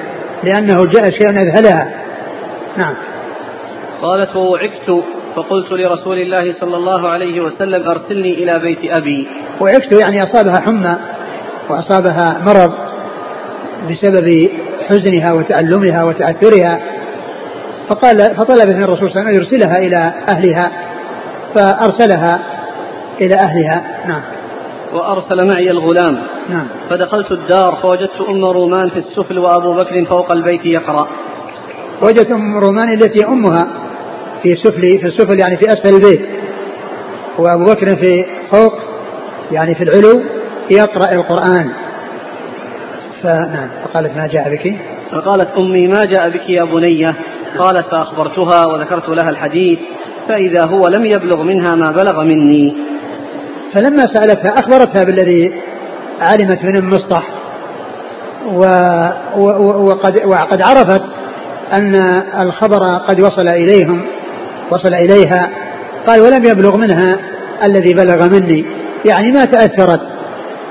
[0.44, 1.88] لأنه جاء شيء أذهلها.
[2.76, 2.94] نعم.
[4.02, 5.04] قالت ووعكت
[5.36, 9.28] فقلت لرسول الله صلى الله عليه وسلم أرسلني إلى بيت أبي.
[9.60, 10.96] وعكت يعني أصابها حمى
[11.68, 12.72] وأصابها مرض
[13.90, 14.50] بسبب
[14.88, 16.80] حزنها وتألمها وتأثرها.
[17.88, 20.70] فقال فطلبت من الرسول صلى الله عليه وسلم أن يرسلها إلى أهلها
[21.54, 22.40] فأرسلها
[23.20, 23.82] إلى أهلها.
[24.08, 24.37] نعم.
[24.92, 26.18] وأرسل معي الغلام.
[26.48, 26.66] نعم.
[26.90, 31.08] فدخلت الدار فوجدت أم رومان في السفل وأبو بكر فوق البيت يقرأ.
[32.02, 33.68] وجدت أم رومان التي أمها
[34.42, 36.20] في سفل في السفل يعني في أسفل البيت.
[37.38, 38.74] وأبو بكر في فوق
[39.52, 40.22] يعني في العلو
[40.70, 41.70] يقرأ القرآن.
[43.22, 44.76] فنعم فقالت ما جاء بك؟
[45.10, 47.14] فقالت أمي ما جاء بك يا بنية؟
[47.58, 49.78] قالت فأخبرتها وذكرت لها الحديث
[50.28, 52.74] فإذا هو لم يبلغ منها ما بلغ مني.
[53.74, 55.62] فلما سألتها أخبرتها بالذي
[56.20, 57.22] علمت من المسطح
[58.46, 58.64] و
[59.36, 61.02] وقد وقد عرفت
[61.72, 61.94] أن
[62.40, 64.06] الخبر قد وصل إليهم
[64.70, 65.50] وصل إليها.
[66.06, 67.18] قال ولم يبلغ منها
[67.64, 68.66] الذي بلغ مني.
[69.04, 70.00] يعني ما تأثرت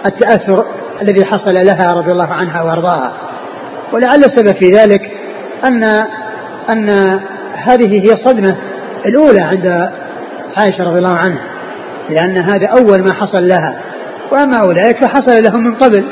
[0.06, 0.66] التأثر
[1.02, 3.12] الذي حصل لها رضي الله عنها وأرضاها.
[3.94, 5.02] ولعل السبب في ذلك
[5.66, 5.84] أن
[6.70, 6.90] أن
[7.54, 8.58] هذه هي الصدمة
[9.06, 9.90] الأولى عند
[10.58, 11.57] عائشة رضي الله عنها.
[12.10, 13.76] لأن هذا أول ما حصل لها.
[14.32, 16.06] وأما أولئك فحصل لهم من قبل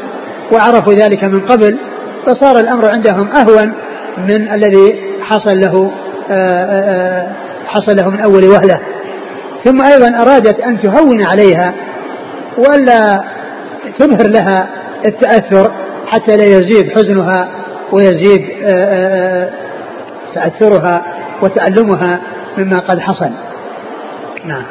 [0.51, 1.77] وعرفوا ذلك من قبل
[2.25, 3.73] فصار الأمر عندهم أهون
[4.17, 5.91] من الذي حصل له
[6.29, 7.27] آه، آه، آه،
[7.67, 8.79] حصل له من أول وهلة.
[9.63, 11.73] ثم أيضا أرادت أن تهون عليها
[12.57, 13.23] وألا
[13.99, 14.67] تظهر لها
[15.05, 15.71] التأثر
[16.07, 17.47] حتى لا يزيد حزنها
[17.91, 18.45] ويزيد
[20.35, 21.05] تأثرها
[21.41, 22.19] وتألمها
[22.57, 23.29] مما قد حصل.
[24.45, 24.65] نعم.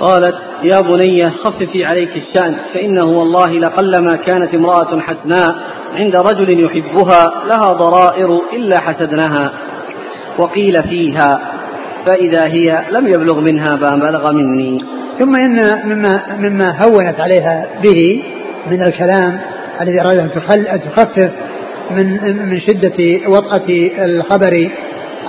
[0.00, 5.54] قالت يا بني خففي عليك الشأن فإنه والله لقلما كانت امرأة حسناء
[5.94, 9.52] عند رجل يحبها لها ضرائر إلا حسدناها
[10.38, 11.40] وقيل فيها
[12.06, 14.84] فإذا هي لم يبلغ منها ما بلغ مني.
[15.18, 18.22] ثم إن مما, مما هونت عليها به
[18.70, 19.40] من الكلام
[19.80, 21.30] الذي أراد أن تخفف
[21.90, 22.06] من
[22.48, 23.66] من شدة وطأة
[23.98, 24.70] الخبر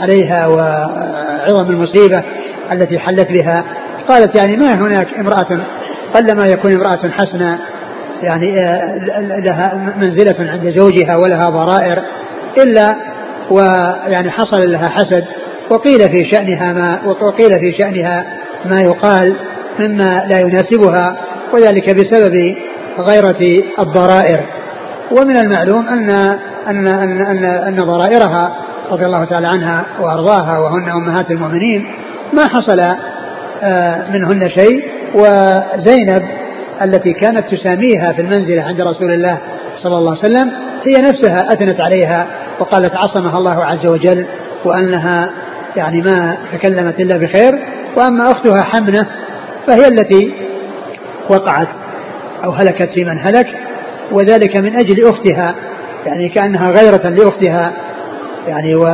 [0.01, 2.23] عليها وعظم المصيبة
[2.71, 3.63] التي حلت بها
[4.10, 5.65] قالت يعني ما هناك امرأة
[6.15, 7.60] قلما يكون امرأة حسنة
[8.24, 12.02] يعني آه، لها منزلة عند زوجها ولها ضرائر
[12.58, 12.95] إلا
[13.52, 15.24] ويعني حصل لها حسد
[15.69, 18.26] وقيل في شأنها ما وقيل في شأنها
[18.65, 19.36] ما يقال
[19.80, 21.17] مما لا يناسبها
[21.54, 22.56] وذلك بسبب
[23.00, 24.39] غيرة الضرائر.
[25.12, 26.10] ومن المعلوم أن
[26.67, 28.56] أن أن أن, أن ضرائرها
[28.91, 31.86] رضي الله تعالى عنها وأرضاها وهن أمهات المؤمنين
[32.34, 32.82] ما حصل
[34.13, 34.84] منهن شيء.
[35.13, 36.24] وزينب
[36.82, 39.38] التي كانت تساميها في المنزلة عند رسول الله
[39.78, 40.52] صلى الله عليه وسلم
[40.84, 42.28] هي نفسها أثنت عليها
[42.60, 44.26] وقالت عصمها الله عز وجل
[44.65, 45.30] وأنها
[45.76, 47.60] يعني ما تكلمت إلا بخير.
[47.98, 49.06] وأما أختها حمنة
[49.67, 50.34] فهي التي
[51.30, 51.67] وقعت
[52.43, 53.48] أو هلكت في من هلك.
[54.12, 55.56] وذلك من أجل أختها
[56.06, 57.74] يعني كأنها غيرة لأختها
[58.48, 58.88] يعني و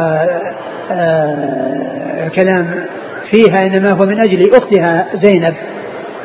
[0.91, 2.85] آه، كلام
[3.31, 5.55] فيها إنما هو من أجل أختها زينب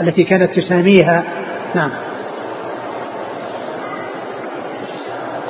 [0.00, 1.24] التي كانت تساميها.
[1.74, 1.90] نعم.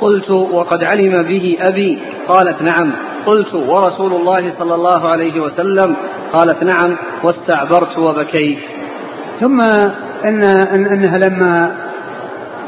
[0.01, 2.93] قلت وقد علم به أبي قالت نعم.
[3.25, 5.95] قلت ورسول الله صلى الله عليه وسلم
[6.33, 8.59] قالت نعم واستعبرت وبكيت.
[9.39, 9.61] ثم
[10.25, 11.75] إن أنها لما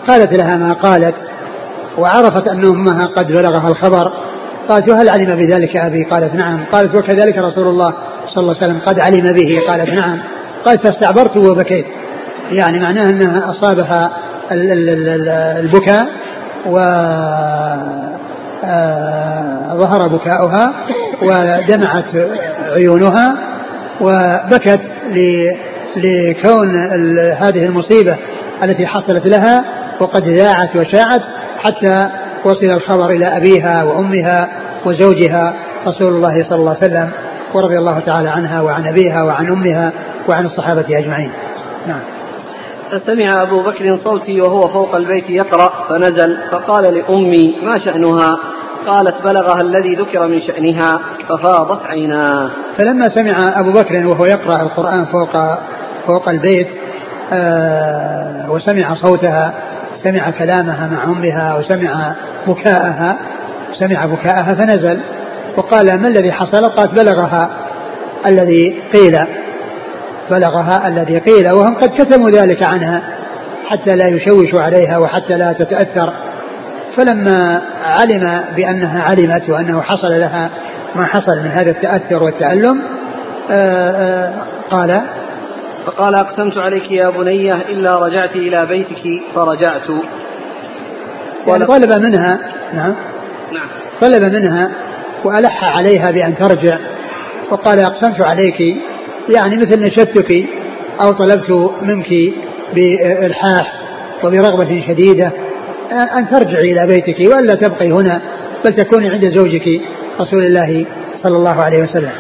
[0.07, 1.15] قالت لها ما قالت
[1.97, 4.11] وعرفت أن أمها قد بلغها الخبر
[4.69, 6.65] قالت وهل علم بذلك أبي؟ قالت نعم.
[6.71, 7.93] قالت وكذلك رسول الله.
[8.35, 10.19] صلى الله عليه وسلم قد علم به قالت نعم.
[10.65, 11.85] قالت فاستعبرت وبكيت.
[12.51, 14.11] يعني معناه أنها أصابها
[15.59, 16.07] البكاء
[16.65, 16.77] و
[18.65, 20.73] آه، ظهر بكاؤها
[21.21, 22.15] ودمعت
[22.75, 23.35] عيونها
[24.01, 24.81] وبكت
[25.95, 26.77] لكون
[27.31, 28.17] هذه المصيبة
[28.63, 29.65] التي حصلت لها
[29.99, 31.21] وقد ذاعت وشاعت
[31.63, 32.09] حتى
[32.45, 34.49] وصل الخبر إلى أبيها وأمها
[34.85, 35.53] وزوجها
[35.87, 37.09] رسول الله صلى الله عليه وسلم.
[37.55, 39.91] ورضي الله تعالى عنها وعن أبيها وعن أمها
[40.29, 41.31] وعن الصحابة أجمعين.
[41.87, 41.99] نعم.
[42.91, 48.29] فسمع أبو بكر صوتي وهو فوق البيت يقرأ فنزل فقال لأمي ما شأنها؟
[48.87, 50.91] قالت بلغها الذي ذكر من شأنها
[51.29, 52.49] ففاضت عيناه.
[52.77, 55.31] فلما سمع أبو بكر وهو يقرأ القرآن فوق
[56.07, 56.67] فوق البيت
[57.33, 59.53] آه وسمع صوتها
[60.03, 62.15] سمع كلامها مع أمها وسمع
[62.47, 63.17] بكاءها
[63.79, 64.99] سمع بكاءها فنزل.
[65.57, 67.49] وقال ما الذي حصل؟ قالت بلغها
[68.25, 69.19] الذي قيل
[70.31, 73.01] بلغها الذي قيل وهم قد كتموا ذلك عنها
[73.67, 76.13] حتى لا يشوشوا عليها وحتى لا تتأثر.
[76.97, 80.49] فلما علم بأنها علمت وأنه حصل لها
[80.95, 82.81] ما حصل من هذا التأثر والتألم
[83.51, 84.33] آآ آآ
[84.69, 85.01] قال
[85.85, 89.81] فقال أقسمت عليك يا بنية إلا رجعت إلى بيتك فرجعت.
[91.47, 92.39] يعني طلب منها
[92.73, 92.95] نعم
[93.53, 93.67] نعم.
[94.01, 94.71] طلب منها
[95.25, 96.77] وألح عليها بأن ترجع
[97.51, 98.77] وقال أقسمت عليك
[99.29, 100.45] يعني مثل نشدتك
[101.01, 102.33] أو طلبت منك
[102.75, 103.73] بإلحاح
[104.23, 105.31] وبرغبة شديدة
[106.17, 108.21] أن ترجعي إلى بيتك وألا تبقي هنا
[108.65, 109.81] بل تكوني عند زوجك
[110.19, 110.85] رسول الله
[111.23, 112.11] صلى الله عليه وسلم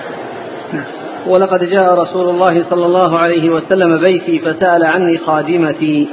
[0.73, 0.83] نعم.
[1.27, 6.09] ولقد جاء رسول الله صلى الله عليه وسلم بيتي فسأل عني خادمتي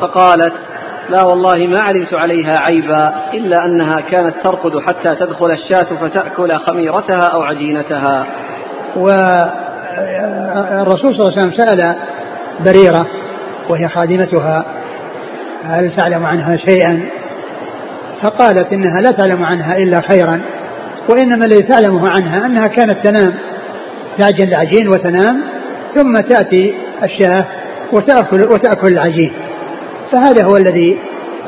[0.00, 0.52] فقالت
[1.10, 7.26] لا والله ما علمت عليها عيبا إلا أنها كانت ترقد حتى تدخل الشاة فتأكل خميرتها
[7.26, 8.26] أو عجينتها.
[8.96, 9.54] والرسول
[11.14, 11.96] صلى الله عليه وسلم سأل
[12.64, 13.06] بريرة
[13.68, 14.64] وهي خادمتها
[15.64, 17.08] هل تعلم عنها شيئا؟
[18.22, 20.40] فقالت إنها لا تعلم عنها إلا خيرا
[21.08, 23.34] وإنما الذي تعلمه عنها أنها كانت تنام
[24.18, 25.40] تعجن العجين وتنام
[25.94, 27.44] ثم تأتي الشاة
[27.92, 29.32] وتأكل, وتأكل العجين.
[30.12, 30.98] فهذا هو الذي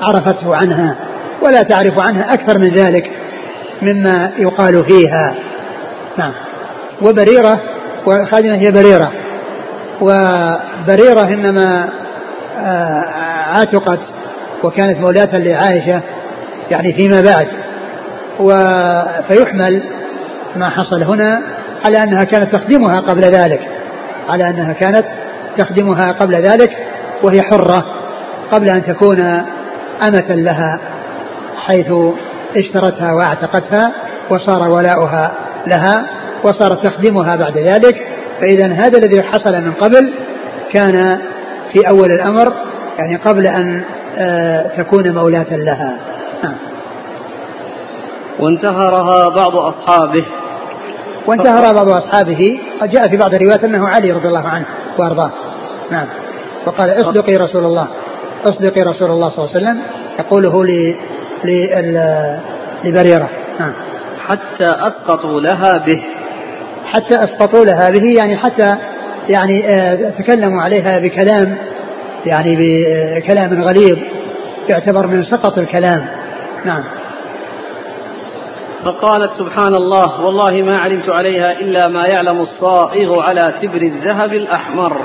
[0.03, 0.97] عرفته عنها
[1.43, 3.11] ولا تعرف عنها أكثر من ذلك
[3.83, 5.35] مما يقال فيها.
[6.19, 6.33] نعم.
[7.03, 7.61] وبريرة
[8.07, 9.13] وخادمة هي بريرة.
[10.01, 11.89] وبريرة إنما
[12.59, 13.05] آه،
[13.53, 14.01] عاتقت
[14.63, 16.03] وكانت مولاة لعائشة
[16.71, 17.49] يعني فيما بعد.
[19.29, 19.83] فيحمل
[20.57, 21.43] ما حصل هنا
[21.85, 23.69] على أنها كانت تخدمها قبل ذلك
[24.29, 25.05] على أنها كانت
[25.59, 26.71] تخدمها قبل ذلك
[27.23, 27.85] وهي حرة.
[28.53, 29.21] قبل أن تكون
[30.03, 30.81] أمة لها
[31.57, 31.93] حيث
[32.57, 33.93] اشترتها واعتقتها
[34.31, 35.33] وصار ولاؤها
[35.67, 36.07] لها
[36.45, 38.03] وصارت تخدمها بعد ذلك
[38.41, 40.13] فإذا هذا الذي حصل من قبل
[40.73, 41.19] كان
[41.73, 42.53] في أول الأمر
[42.99, 43.85] يعني قبل أن
[44.19, 45.99] آه، تكون مولاة لها.
[46.45, 46.57] نعم.
[48.39, 50.25] وانتهرها بعض أصحابه.
[51.27, 52.61] وانتهر بعض أصحابه.
[52.81, 54.65] قد جاء في بعض الروايات أنه علي رضي الله عنه
[54.99, 55.31] وأرضاه.
[55.91, 56.07] نعم.
[56.67, 57.87] وقال اصدقي رسول الله.
[58.45, 59.83] اصدقي رسول الله صلى الله عليه وسلم
[60.19, 60.65] يقوله
[62.85, 63.29] لبريرة.
[63.61, 63.73] نعم.
[64.27, 66.03] حتى أسقطوا لها به.
[66.87, 68.75] حتى أسقطوا لها به يعني حتى
[69.29, 71.57] يعني آه، تكلموا عليها بكلام
[72.27, 73.99] يعني بكلام غليظ
[74.69, 76.07] يعتبر من سقط الكلام.
[76.65, 76.85] نعم.
[78.85, 84.97] فقالت سبحان الله والله ما علمت عليها إلا ما يعلم الصائغ على تبر الذهب الأحمر.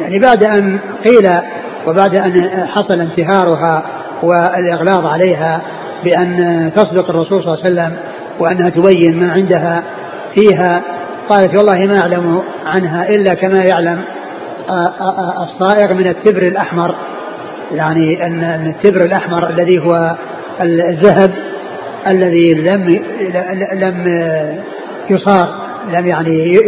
[0.00, 1.28] يعني بعد أن قيل
[1.86, 3.82] وبعد أن حصل انتهارها
[4.22, 5.62] والإغلاظ عليها
[6.04, 7.96] بأن تصدق الرسول صلى الله عليه وسلم
[8.40, 9.82] وأنها تبين ما عندها
[10.34, 10.82] فيها
[11.28, 14.00] قالت والله ما أعلم عنها إلا كما يعلم
[15.42, 16.94] الصائغ من التبر الأحمر.
[17.74, 20.16] يعني أن التبر الأحمر الذي هو
[20.60, 21.30] الذهب
[22.06, 23.00] الذي لم
[23.74, 24.06] لم
[25.10, 25.48] يصار
[25.92, 26.58] لم يعني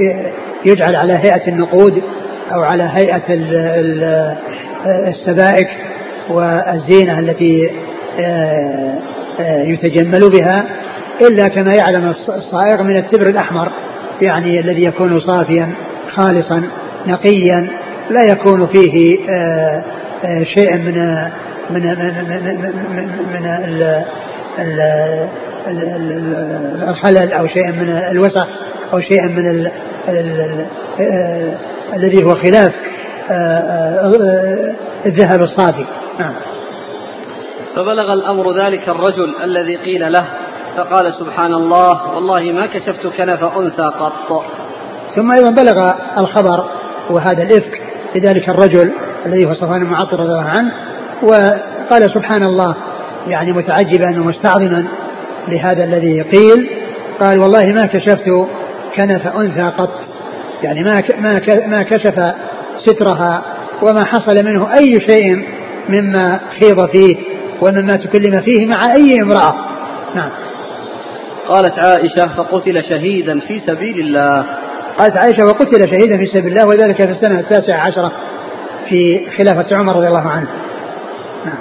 [0.67, 2.03] يجعل على هيئة النقود
[2.53, 3.23] أو على هيئة
[4.87, 5.69] السبائك
[6.31, 7.71] والزينة التي
[8.19, 8.99] آه،
[9.41, 10.65] آه، يتجمل بها
[11.21, 13.73] إلا كما يعلم الصائغ من التبر الأحمر
[14.23, 15.71] يعني الذي يكون صافيا
[16.15, 16.63] خالصا
[17.07, 17.67] نقيا
[18.11, 19.83] لا يكون فيه آه،
[20.43, 20.95] شيء من
[21.71, 22.27] من من
[23.33, 24.81] من,
[26.89, 28.49] الخلل أو شيء من الوسخ
[28.93, 29.71] أو شيء من ال
[30.09, 30.65] ال
[31.01, 31.55] ال
[31.97, 32.73] الذي هو خلاف.
[35.07, 35.85] الذهب الصافي
[36.19, 36.35] نعم.
[37.77, 40.25] فبلغ الأمر ذلك الرجل الذي قيل له
[40.77, 44.45] فقال سبحان الله والله ما كشفت كنف أنثى قط.
[45.17, 46.65] ثم أيضا بلغ الخبر
[47.11, 47.83] وهذا الإفك
[48.15, 48.93] لذلك الرجل
[49.27, 50.73] الذي هو صفوان المعطر رضي الله عنه
[51.23, 52.75] وقال سبحان الله
[53.27, 54.87] يعني متعجبا ومستعظما
[55.49, 56.71] لهذا الذي قيل
[57.21, 58.31] قال والله ما كشفت
[58.97, 59.91] كنف أنثى قط.
[60.63, 62.19] يعني ما ما ما كشف
[62.87, 63.43] سترها
[63.83, 65.45] وما حصل منه أي شيء
[65.89, 67.17] مما خيض فيه
[67.63, 69.55] ومما تكلم فيه مع أي امرأة.
[70.15, 70.31] نعم.
[71.49, 74.47] قالت عائشة فقتل شهيدا في سبيل الله.
[74.99, 78.13] قالت عائشة وقتل شهيدا في سبيل الله وذلك في السنة التاسعة عشرة
[78.89, 80.49] في خلافة عمر رضي الله عنه.
[81.45, 81.59] نعم.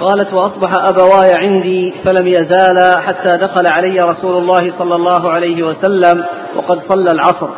[0.00, 6.24] قالت وأصبح أبواي عندي فلم يزالا حتى دخل علي رسول الله صلى الله عليه وسلم
[6.56, 7.48] وقد صلى العصر.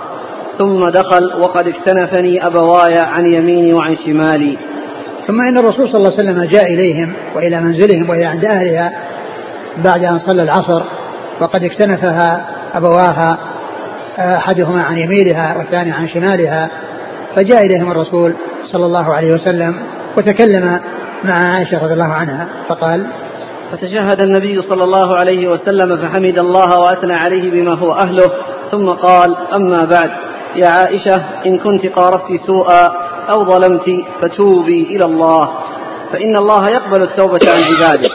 [0.62, 4.58] ثم دخل وقد اكتنفني أبواي عن يميني وعن شمالي.
[5.26, 8.92] ثم إن الرسول صلى الله عليه وسلم جاء إليهم وإلى منزلهم وإلى عند أهلها
[9.84, 10.82] بعد أن صلى العصر
[11.40, 13.38] وقد اكتنفها أبواها
[14.18, 16.70] أحدهما عن يمينها والثاني عن شمالها
[17.36, 18.34] فجاء إليهم الرسول
[18.72, 19.74] صلى الله عليه وسلم
[20.16, 20.80] وتكلم
[21.24, 23.06] مع عائشة رضي الله عنها فقال
[23.72, 28.30] فتشهد النبي صلى الله عليه وسلم فحمد الله وأثنى عليه بما هو أهله
[28.70, 30.10] ثم قال أما بعد.
[30.56, 32.92] يا عائشة إن كنت قارفت سوءا
[33.30, 33.84] أو ظلمت
[34.22, 35.48] فتوبي إلى الله
[36.12, 38.08] فإن الله يقبل التوبة عن عباده.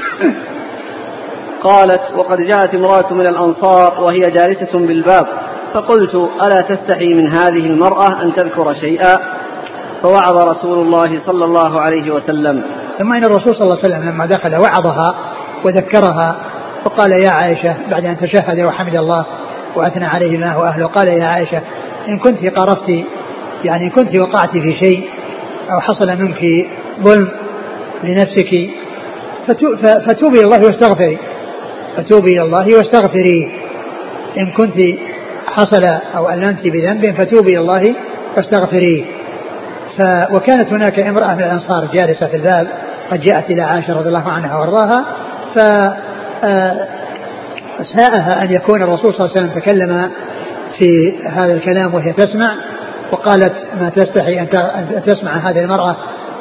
[1.64, 5.28] قالت وقد جاءت امرأة من الأنصار وهي جالسة بالباب
[5.74, 9.18] فقلت ألا تستحي من هذه المرأة أن تذكر شيئا؟
[10.02, 12.64] فوعظ رسول الله صلى الله عليه وسلم.
[13.00, 15.16] ثم إن الرسول صلى الله عليه وسلم لما دخل وعظها
[15.66, 16.36] وذكرها
[16.86, 19.26] وقال يا عائشة بعد أن تشهد وحمد الله
[19.76, 21.62] وأثنى عليه ما هو أهله قال يا عائشة
[22.08, 22.90] إن كنت قرفت
[23.64, 25.10] يعني إن كنت وقعت في شيء
[25.72, 26.68] أو حصل منك
[27.02, 27.28] ظلم
[28.04, 28.70] لنفسك
[30.08, 31.18] فتوبي إلى الله واستغفري.
[31.98, 33.52] فتوبي إلى الله واستغفري.
[34.38, 34.76] إن كنت
[35.48, 35.84] حصل
[36.16, 37.96] أو ألمت بذنب فتوبي إلى الله
[38.38, 39.04] واستغفريه
[39.98, 40.02] ف
[40.32, 42.68] وكانت هناك امرأة من الأنصار جالسة في الباب
[43.12, 45.06] قد جاءت إلى عائشة رضي الله عنها وأرضاها
[45.56, 45.60] ف
[47.96, 50.12] ساءها أن يكون الرسول صلى الله عليه وسلم تكلم
[50.80, 52.56] في هذا الكلام وهي تسمع
[53.12, 54.50] وقالت ما تستحي أن
[55.06, 55.96] تسمع هذه المرأة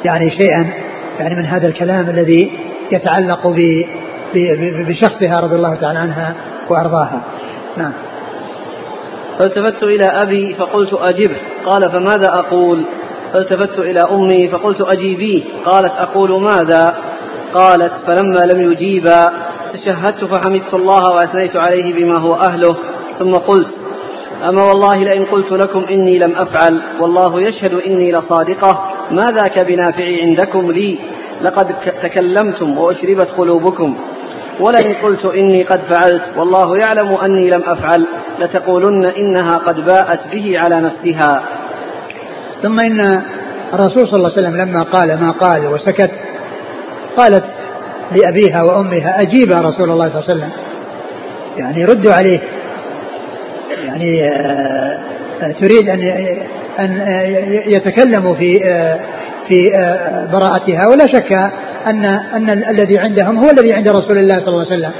[0.05, 0.73] يعني شيئا
[1.19, 2.51] يعني من هذا الكلام الذي
[2.91, 3.47] يتعلق
[4.87, 6.35] بشخصها رضي الله تعالى عنها
[6.69, 7.21] وأرضاها.
[7.77, 7.93] نعم.
[9.39, 11.37] فالتفت إلى أبي فقلت أجبه.
[11.65, 12.85] قال فماذا أقول؟
[13.33, 15.43] فالتفت إلى أمي فقلت أجيبيه.
[15.65, 16.95] قالت أقول ماذا؟
[17.53, 19.31] قالت فلما لم يجيبا
[19.73, 22.75] تشهدت فحمدت الله وأثنيت عليه بما هو أهله.
[23.19, 23.69] ثم قلت
[24.49, 28.93] أما والله لئن قلت لكم إني لم أفعل والله يشهد إني لصادقة.
[29.11, 30.99] ما ذاك بنافع عندكم لي؟
[31.41, 33.97] لقد تكلمتم وأشربت قلوبكم.
[34.59, 38.07] ولئن قلت إني قد فعلت والله يعلم أني لم أفعل.
[38.39, 41.43] لتقولن إنها قد باءت به على نفسها.
[42.61, 43.21] ثم إن
[43.73, 46.11] الرسول صلى الله عليه وسلم لما قال ما قال وسكت
[47.17, 47.45] قالت
[48.15, 50.51] لأبيها وأمها أجيب رسول الله صلى الله عليه وسلم؟
[51.57, 52.39] يعني ردوا عليه.
[54.01, 54.29] يعني
[55.41, 56.01] آه، تريد أن
[56.79, 57.01] أن
[57.67, 58.99] يتكلموا في آه،
[59.47, 60.87] في آه، براءتها.
[60.87, 61.33] ولا شك
[61.87, 64.91] أن أن الذي عندهم هو الذي عند رسول الله صلى الله عليه وسلم.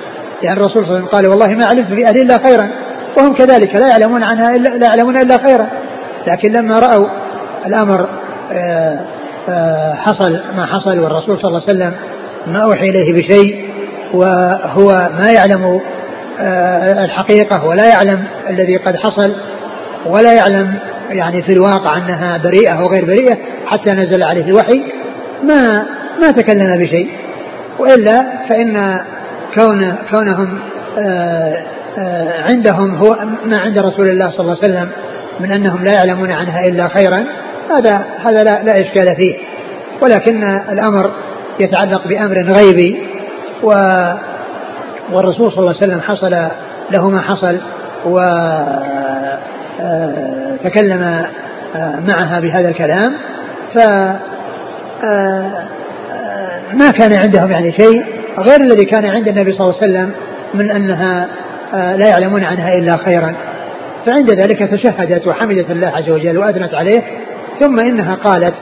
[0.44, 2.70] يعني الرسول صلى الله عليه وسلم قال والله ما علمت في أهل إلا خيرا.
[3.18, 5.68] وهم كذلك لا يعلمون عنها إلا لا يعلمون إلا خيرا.
[6.28, 7.08] لكن لما رأوا
[7.66, 8.08] الأمر
[9.96, 11.94] حصل ما حصل والرسول صلى الله عليه وسلم
[12.48, 13.68] ما أوحي إليه بشيء
[14.14, 15.82] وهو ما يعلم آه،
[17.04, 19.36] الحقيقة ولا يعلم الذي قد حصل
[20.06, 20.74] ولا يعلم
[21.10, 24.84] يعني في الواقع أنها بريئة وغير بريئة حتى نزل عليه الوحي.
[25.44, 25.86] ما
[26.22, 27.10] ما تكلم بشيء.
[27.80, 29.00] وإلا فإن
[29.56, 30.60] كون كونهم
[31.00, 31.58] آه،
[31.98, 34.90] آه، عندهم هو ما عند رسول الله صلى الله عليه وسلم
[35.40, 37.26] من أنهم لا يعلمون عنها إلا خيرا
[37.70, 39.36] هذا هذا لا, لا إشكال فيه.
[40.02, 41.12] ولكن الأمر
[41.60, 42.98] يتعلق بأمر غيبي
[43.64, 43.74] و
[45.14, 46.36] والرسول صلى الله عليه وسلم حصل
[46.92, 47.60] له ما حصل
[50.66, 51.28] وتكلم آه،
[51.76, 53.14] آه، معها بهذا الكلام.
[53.74, 53.78] ف
[55.04, 55.64] آه،
[56.74, 58.06] ما كان عندهم يعني شيء
[58.38, 60.12] غير الذي كان عند النبي صلى الله عليه وسلم
[60.54, 61.28] من أنها
[61.74, 63.36] لا يعلمون عنها إلا خيرا.
[64.06, 67.02] فعند ذلك تشهدت وحمدت الله عز وجل واثنت عليه.
[67.60, 68.54] ثم إنها قالت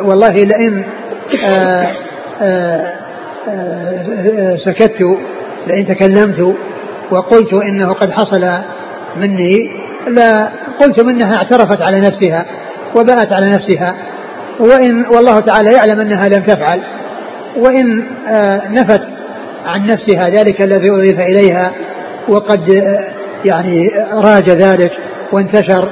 [0.00, 0.84] والله لئن
[4.64, 5.02] سكت
[5.66, 6.56] لئن تكلمت
[7.10, 8.58] وقلت إنه قد حصل
[9.16, 9.70] مني
[10.08, 10.48] لا
[10.80, 12.46] قلت منها اعترفت على نفسها
[12.96, 13.94] وباءت على نفسها.
[14.60, 16.80] وإن والله تعالى يعلم أنها لم تفعل.
[17.56, 19.02] وإن آه، نفت
[19.66, 21.72] عن نفسها ذلك الذي أضيف إليها
[22.28, 23.08] وقد آه،
[23.44, 24.92] يعني راج ذلك
[25.32, 25.88] وانتشر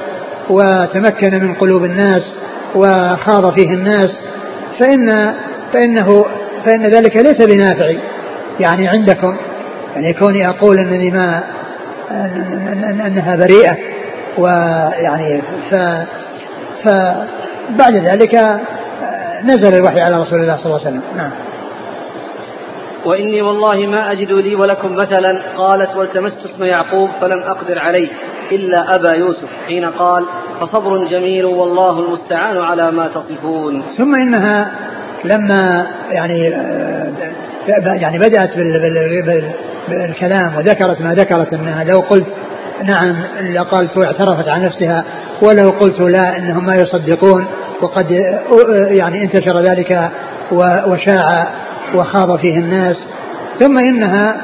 [0.49, 2.33] وتمكن من قلوب الناس
[2.75, 4.19] وخاض فيه الناس
[4.79, 5.33] فإن
[5.73, 6.25] فإنه
[6.65, 7.91] فإن ذلك ليس بنافع
[8.59, 9.37] يعني عندكم
[9.95, 11.43] يعني كوني أقول أنني ما
[12.11, 13.77] أن أنها بريئة
[14.37, 15.41] ويعني
[15.71, 15.75] ف
[16.83, 18.59] فبعد ذلك
[19.43, 21.01] نزل الوحي على رسول الله صلى الله عليه وسلم.
[21.17, 21.31] نعم.
[23.05, 28.09] وإني والله ما أجد لي ولكم مثلا قالت والتمست اسم يعقوب فلم أقدر عليه
[28.51, 30.25] إلا أبا يوسف حين قال
[30.61, 33.83] فصبر جميل والله المستعان على ما تصفون.
[33.97, 34.71] ثم إنها
[35.23, 36.53] لما يعني
[37.85, 38.49] يعني بدأت
[39.87, 42.27] بالكلام وذكرت ما ذكرت أنها لو قلت
[42.83, 43.15] نعم
[43.53, 45.05] لقالت واعترفت عن نفسها
[45.41, 47.45] ولو قلت لا إنهم ما يصدقون
[47.81, 48.11] وقد
[48.91, 50.09] يعني انتشر ذلك
[50.87, 51.47] وشاع
[51.95, 52.95] وخاض فيه الناس.
[53.59, 54.37] ثم إنها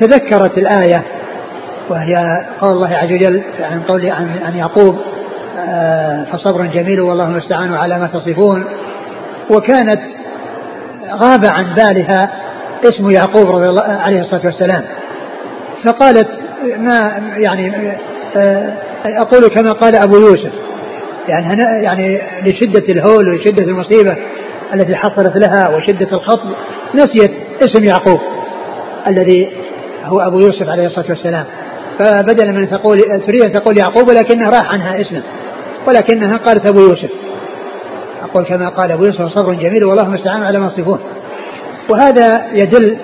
[0.00, 1.02] تذكرت الآية
[1.90, 4.96] وهي قول الله عز وجل عن قول عن, عن يعقوب
[5.68, 8.64] آه، فصبر جميل والله المستعان على ما تصفون.
[9.50, 10.00] وكانت
[11.12, 12.30] غاب عن بالها
[12.84, 14.84] اسم يعقوب رضي الله عليه الصلاة والسلام.
[15.84, 16.28] فقالت
[16.78, 17.92] ما يعني
[18.36, 20.52] آه، أقول كما قال أبو يوسف.
[21.28, 24.16] يعني يعني لشدة الهول ولشدة المصيبة
[24.74, 26.50] التي حصلت لها وشدة الخطب
[26.94, 27.30] نسيت
[27.62, 28.20] اسم يعقوب
[29.06, 29.48] الذي
[30.04, 31.44] هو أبو يوسف عليه الصلاة والسلام.
[31.98, 35.22] فبدلا من تقول تريد أن تقول يعقوب ولكنها راح عنها اسمه
[35.88, 37.10] ولكنها قالت أبو يوسف.
[38.24, 40.98] أقول كما قال أبو يوسف صبر جميل والله المستعان على ما يصفون.
[41.90, 42.96] وهذا يدل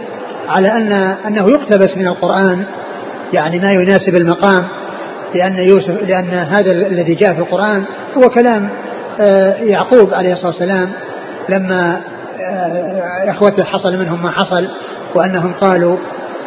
[0.48, 0.92] على أن
[1.26, 2.64] أنه يقتبس من القرآن
[3.32, 4.64] يعني ما يناسب المقام
[5.34, 7.84] لأن يوسف لأن هذا الذي جاء في القرآن
[8.16, 8.68] هو كلام
[9.20, 10.90] آه، يعقوب عليه الصلاة والسلام
[11.48, 12.00] لما
[12.40, 14.68] آه، إخوته حصل منهم ما حصل
[15.14, 15.96] وأنهم قالوا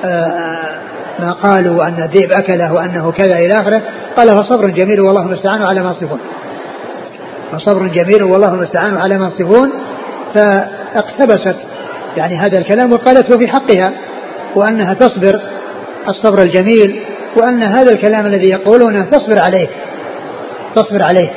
[0.06, 0.76] آه،
[1.20, 3.82] ما قالوا وأن الذئب أكله وأنه كذا إلى آخره.
[4.18, 6.20] قال فصبر جميل والله المستعان على ما يصفون.
[7.58, 9.72] فصبر جميل والله المستعان على ما يصفون.
[10.36, 11.56] فاقتبست
[12.18, 13.94] يعني هذا الكلام وقالته في حقها
[14.56, 15.42] وأنها تصبر
[16.08, 17.04] الصبر الجميل
[17.38, 19.68] وأن هذا الكلام الذي يقولونه تصبر عليه
[20.76, 21.30] تصبر عليه.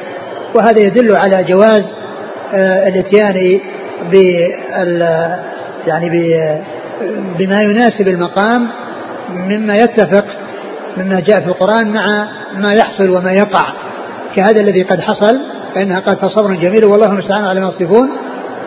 [0.54, 1.84] وهذا يدل على جواز
[2.54, 3.60] آه، الاتيان
[4.10, 5.00] بال
[5.86, 6.10] يعني
[7.38, 8.68] بما يناسب المقام
[9.30, 10.24] مما يتفق
[10.96, 13.66] مما جاء في القرآن مع ما يحصل وما يقع.
[14.36, 15.40] كهذا الذي قد حصل
[15.76, 18.10] فإنها قد فصبر جميل والله المستعان على ما يصفون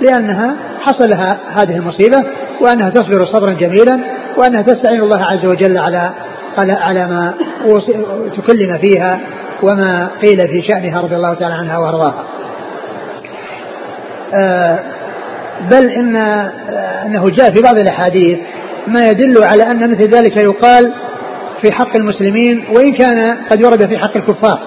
[0.02, 2.24] لأنها حصل لها هذه المصيبة
[2.62, 4.00] وأنها تصبر صبرا جميلا
[4.38, 6.12] وأنها تستعين الله عز وجل على
[6.58, 7.34] على ما
[8.38, 9.20] تكلم فيها
[9.64, 12.24] وما قيل في شأنها رضي الله تعالى عنها وأرضاها.
[14.34, 14.80] آه،
[15.72, 16.52] بل إن آه،
[17.06, 18.40] أنه جاء في بعض الأحاديث
[18.88, 20.94] ما يدل على أن مثل ذلك يقال
[21.62, 24.60] في حق المسلمين وإن كان قد ورد في حق الكفار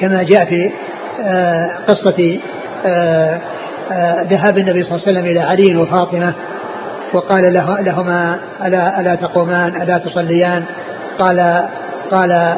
[0.00, 0.72] كما جاء في
[1.88, 2.38] قصة
[4.30, 6.32] ذهاب النبي صلى الله عليه وسلم إلى علي وفاطمة
[7.12, 10.64] وقال له لهما ألا, ألا تقومان ألا تصليان؟
[11.18, 11.68] قال
[12.10, 12.56] قال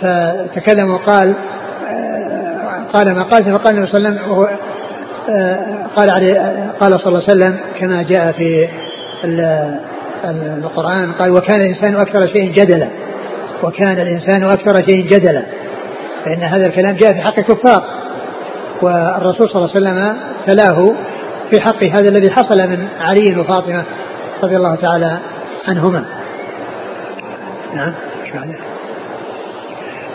[0.00, 1.34] فتكلم وقال
[2.92, 4.58] قال ما قال فقال النبي صلى الله عليه وسلم
[5.96, 6.34] قال عليه
[6.80, 8.68] قال صلى الله عليه وسلم كما جاء في
[10.64, 12.88] القرآن قال وكان الإنسان أكثر شيء جدلا.
[13.62, 15.42] وكان الإنسان أكثر شيء جدلا
[16.24, 17.84] فإن هذا الكلام جاء في حق الكفار
[18.82, 20.94] والرسول صلى الله عليه وسلم تلاه
[21.50, 23.84] في حق هذا الذي حصل من علي وفاطمة
[24.42, 25.18] رضي الله تعالى
[25.68, 26.04] عنهما.
[27.74, 27.92] نعم؟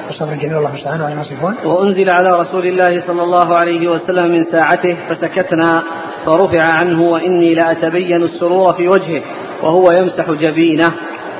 [0.10, 1.56] وصبر جميل الله المستعان وعلى يصفون.
[1.66, 5.84] وأنزل على رسول الله صلى الله عليه وسلم من ساعته فسكتنا
[6.26, 9.22] فرفع عنه وإني لأتبين السرور في وجهه
[9.64, 10.92] وهو يمسح جبينه.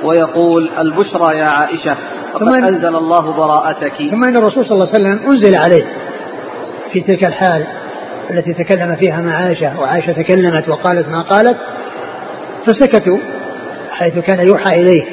[0.04, 1.96] ويقول البشرى يا عائشة
[2.34, 3.94] فقد أنزل الله براءتك.
[4.12, 5.86] ثم أن الرسول صلى الله عليه وسلم أنزل عليه
[6.92, 7.64] في تلك الحال
[8.32, 11.58] التي تكلم فيها مع عائشة وعائشة تكلمت وقالت ما قالت
[12.66, 13.18] فسكتوا
[13.92, 15.04] حيث كان يوحى إليه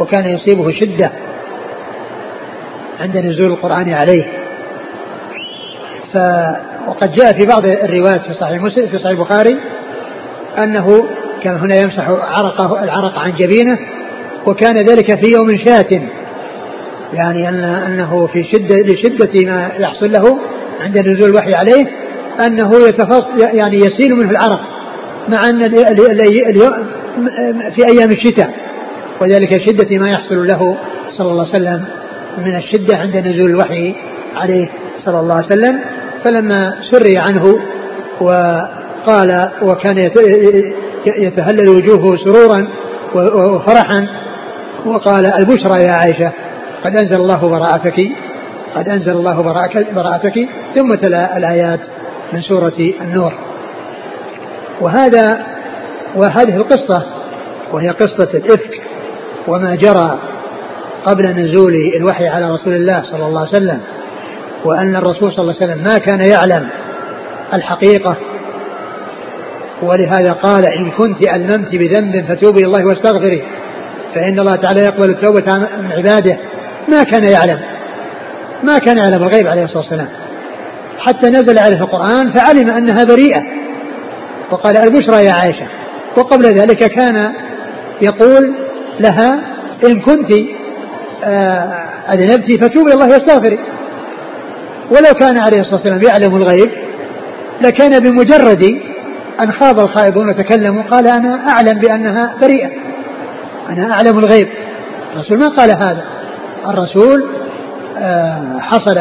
[0.00, 1.12] وكان يصيبه شدة
[3.00, 4.24] عند نزول القرآن عليه.
[6.12, 6.18] ف
[6.88, 9.58] وقد جاء في بعض الروايات في صحيح مسلم في صحيح البخاري
[10.58, 11.04] أنه
[11.42, 13.78] كان هنا يمسح عرقه العرق عن جبينه
[14.48, 15.92] وكان ذلك في يوم شات
[17.12, 20.38] يعني أن أنه في شدة لشدة ما يحصل له
[20.80, 21.86] عند نزول الوحي عليه
[22.46, 22.72] أنه
[23.38, 24.60] يعني يسيل منه العرق
[25.28, 25.70] مع أن
[27.70, 28.54] في أيام الشتاء.
[29.20, 30.76] وذلك شدة ما يحصل له
[31.18, 31.84] صلى الله عليه وسلم
[32.38, 33.94] من الشدة عند نزول الوحي
[34.36, 34.68] عليه
[35.04, 35.80] صلى الله عليه وسلم.
[36.24, 37.58] فلما سري عنه
[38.20, 40.10] وقال وكان
[41.06, 42.68] يتهلل وجوهه سرورا
[43.14, 44.06] وفرحا
[44.88, 46.32] وقال البشرى يا عائشة
[46.84, 48.08] قد أنزل الله براءتك
[48.74, 49.42] قد أنزل الله
[49.94, 51.80] براءتك ثم تلا الآيات
[52.32, 53.32] من سورة النور.
[54.80, 55.46] وهذا
[56.16, 57.02] وهذه القصة
[57.72, 58.80] وهي قصة الإفك
[59.48, 60.18] وما جرى
[61.04, 63.80] قبل نزول الوحي على رسول الله صلى الله عليه وسلم
[64.64, 66.68] وأن الرسول صلى الله عليه وسلم ما كان يعلم
[67.54, 68.16] الحقيقة.
[69.82, 73.42] ولهذا قال إن كنت ألممت بذنب فتوبي إلى الله واستغفري.
[74.14, 76.38] فإن الله تعالى يقبل التوبة من عباده.
[76.88, 77.58] ما كان يعلم.
[78.62, 80.08] ما كان يعلم الغيب عليه الصلاة والسلام.
[80.98, 83.42] حتى نزل عليه القرآن فعلم أنها بريئة
[84.50, 85.66] وقال البشرى يا عائشة
[86.16, 87.32] وقبل ذلك كان
[88.02, 88.54] يقول
[89.00, 89.40] لها
[89.86, 90.32] إن كنت
[91.24, 93.58] آه، أذنبت فتوبي الله واستغفري.
[94.90, 96.70] ولو كان عليه الصلاة والسلام يعلم الغيب
[97.60, 98.80] لكان بمجرد
[99.40, 102.70] أن خاض الخائضون وتكلموا قال أنا أعلم بأنها بريئة
[103.68, 104.48] أنا أعلم الغيب.
[105.14, 106.04] الرسول ما قال هذا.
[106.66, 107.26] الرسول
[107.98, 109.00] آه، حصل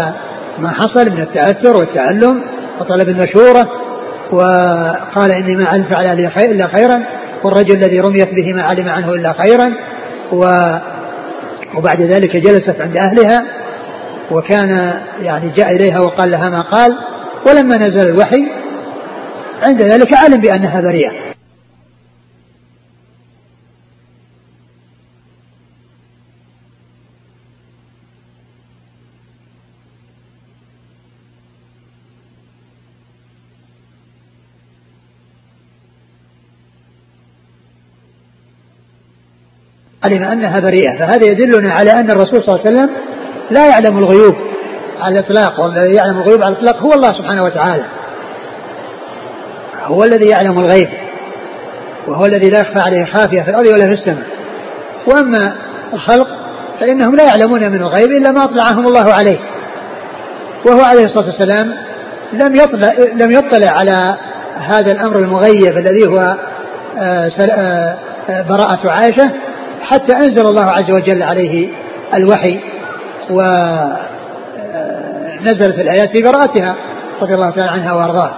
[0.59, 2.41] ما حصل من التأثر والتعلم
[2.80, 3.70] وطلب المشورة
[4.32, 7.03] وقال إني ما علمت على إلا خيرا
[7.43, 9.74] والرجل الذي رميت به ما علم عنه إلا خيرا
[10.32, 10.45] و
[11.76, 13.45] وبعد ذلك جلست عند أهلها
[14.32, 16.97] وكان يعني جاء إليها وقال لها ما قال
[17.47, 18.47] ولما نزل الوحي
[19.63, 21.11] عند ذلك علم بأنها بريئة.
[40.03, 42.89] علم أنها بريئة فهذا يدلنا على أن الرسول صلى الله عليه وسلم
[43.51, 44.35] لا يعلم الغيوب
[45.01, 47.83] على الإطلاق والذي يعلم الغيوب على الإطلاق هو الله سبحانه وتعالى.
[49.85, 50.89] هو الذي يعلم الغيب
[52.07, 54.27] وهو الذي لا يخفى عليه خافية في الأرض ولا في السماء.
[55.07, 55.55] وأما
[55.93, 56.27] الخلق
[56.79, 59.39] فإنهم لا يعلمون من الغيب إلا ما أطلعهم الله عليه.
[60.65, 61.73] وهو عليه الصلاة والسلام
[62.33, 64.17] لم يطلع لم يطلع على
[64.57, 66.37] هذا الأمر المغيب الذي هو
[66.97, 67.97] آه، آه،
[68.49, 69.31] براءة عائشة
[69.82, 71.69] حتى أنزل الله عز وجل عليه
[72.13, 72.59] الوحي
[73.30, 73.99] ونزلت
[75.80, 76.75] الآيات في براءتها
[77.21, 78.38] رضي الله تعالى عنها وأرضاها.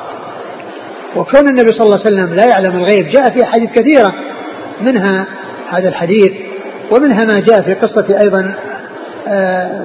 [1.15, 4.13] وكون النبي صلى الله عليه وسلم لا يعلم الغيب جاء في أحاديث كثيرة
[4.81, 5.25] منها
[5.69, 6.31] هذا الحديث
[6.91, 8.53] ومنها ما جاء في قصة أيضا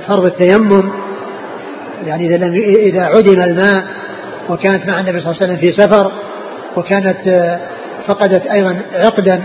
[0.09, 0.93] فرض التيمم.
[2.07, 3.85] يعني إذا لم إذا عدم الماء
[4.51, 6.13] وكانت مع النبي صلى الله عليه وسلم في سفر
[6.77, 7.61] وكانت آه،
[8.07, 9.43] فقدت أيضا عقدا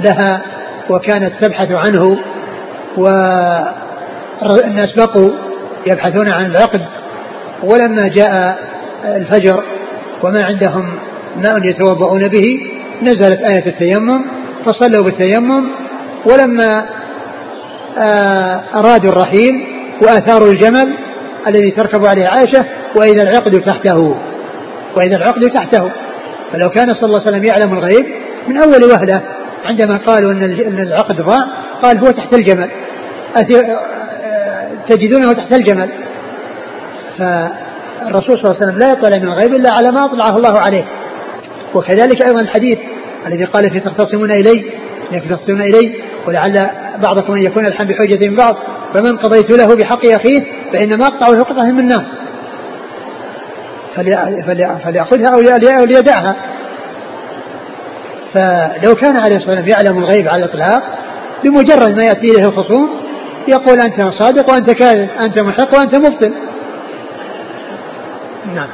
[0.00, 0.42] لها
[0.90, 2.18] وكانت تبحث عنه
[2.96, 5.30] والناس بقوا
[5.86, 6.80] يبحثون عن العقد.
[7.62, 8.58] ولما جاء
[9.04, 9.62] الفجر
[10.22, 10.98] وما عندهم
[11.36, 12.60] ماء يتوضؤون به
[13.02, 14.24] نزلت آية التيمم
[14.64, 15.68] فصلوا بالتيمم.
[16.26, 16.86] ولما
[17.98, 19.52] آه، أرادوا الرحيل
[20.02, 20.94] وآثاروا الجمل
[21.46, 22.64] الذي تركب عليه عائشة
[22.96, 24.16] وإذا العقد تحته
[24.96, 25.90] وإذا العقد تحته.
[26.52, 28.06] فلو كان صلى الله عليه وسلم يعلم الغيب
[28.48, 29.22] من أول وهلة
[29.64, 31.46] عندما قالوا أن العقد ضاع
[31.82, 32.70] قال هو تحت الجمل.
[34.88, 35.90] تجدونه تحت الجمل.
[37.18, 40.84] فالرسول صلى الله عليه وسلم لا يطلع من الغيب إلا على ما أطلعه الله عليه.
[41.74, 42.78] وكذلك أيضا الحديث
[43.26, 44.64] الذي قال في تختصمون إلي
[45.12, 45.94] تختصمون إلي
[46.26, 46.70] ولعل
[47.02, 48.56] بعضكم أن يكون الحم بحجة من بعض
[48.94, 50.40] فمن قضيت له بحق أخيه
[50.72, 52.04] فإنما أقطع له قطعة من النار.
[54.86, 55.34] فليأخذها
[55.78, 56.36] أو ليدعها.
[58.34, 60.82] فلو كان عليه الصلاة والسلام يعلم الغيب على الإطلاق
[61.44, 62.90] بمجرد ما يأتي إليه الخصوم
[63.48, 66.32] يقول أنت صادق وأنت كاذب أنت محق وأنت مبطل.
[68.54, 68.68] نعم.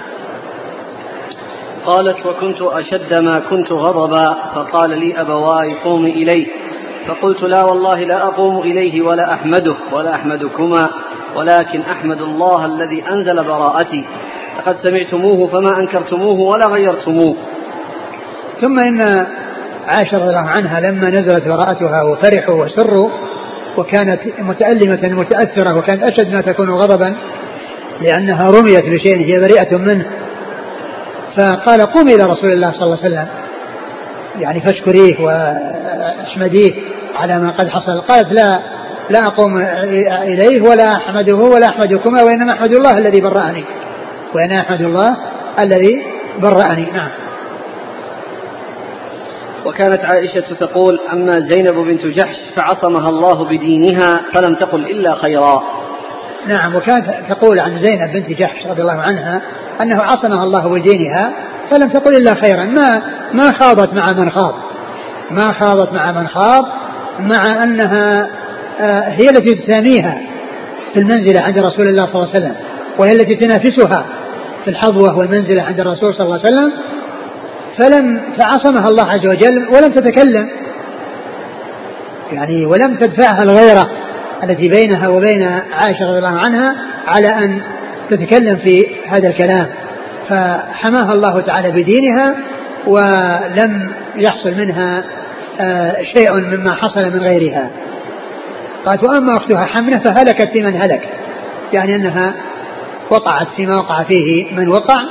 [1.86, 6.46] قالت وكنت أشد ما كنت غضبا فقال لي أبواي قومي إليه
[7.06, 10.88] فقلت لا والله لا أقوم إليه ولا أحمده ولا أحمدكما
[11.36, 14.04] ولكن أحمد الله الذي أنزل براءتي.
[14.58, 17.36] لقد سمعتموه فما أنكرتموه ولا غيرتموه.
[18.60, 19.26] ثم إن
[19.86, 23.10] عائشة رضي الله عنها لما نزلت براءتها وفرحوا وسروا
[23.76, 27.16] وكانت متألمة متأثرة وكانت أشد ما تكون غضبا
[28.02, 30.06] لأنها رميت بشيء هي بريئة منه.
[31.36, 33.26] فقال قومي إلى رسول الله صلى الله عليه وسلم
[34.40, 36.74] يعني فاشكريه واحمديه
[37.16, 38.00] على ما قد حصل.
[38.00, 38.60] قالت لا
[39.10, 39.58] لا أقوم
[40.22, 43.64] إليه ولا أحمده ولا أحمدكما وإنما أحمد الله الذي برأني
[44.34, 45.16] وأنا أحمد الله
[45.58, 46.02] الذي
[46.38, 46.90] برأني.
[46.90, 47.25] نعم.
[49.66, 55.62] وكانت عائشة تقول أما زينب بنت جحش فعصمها الله بدينها فلم تقل إلا خيرا.
[56.46, 59.42] نعم وكانت تقول عن زينب بنت جحش رضي الله عنها
[59.80, 61.32] أنه عصمها الله بدينها
[61.70, 62.64] فلم تقل إلا خيرا.
[62.64, 63.02] ما
[63.34, 64.54] ما خاضت مع من خاض.
[65.30, 66.64] ما خاضت مع من خاض
[67.20, 68.30] مع أنها
[68.80, 70.20] آه، هي التي تساميها
[70.94, 72.54] في المنزلة عند رسول الله صلى الله عليه وسلم
[72.98, 74.06] وهي التي تنافسها
[74.64, 76.72] في الحظوة والمنزلة عند الرسول صلى الله عليه وسلم
[77.78, 80.48] فلم فعصمها الله عز وجل ولم تتكلم.
[82.32, 83.90] يعني ولم تدفعها الغيرة
[84.42, 87.60] التي بينها وبين عائشة رضي الله عنها على أن
[88.10, 89.66] تتكلم في هذا الكلام.
[90.28, 92.36] فحماها الله تعالى بدينها
[92.86, 95.04] ولم يحصل منها
[95.60, 97.70] آه، شيء مما حصل من غيرها.
[98.86, 101.08] قالت وأما أختها حمنة فهلكت في من هلك.
[101.72, 102.34] يعني أنها
[103.10, 105.02] وقعت فيما وقع فيه من وقع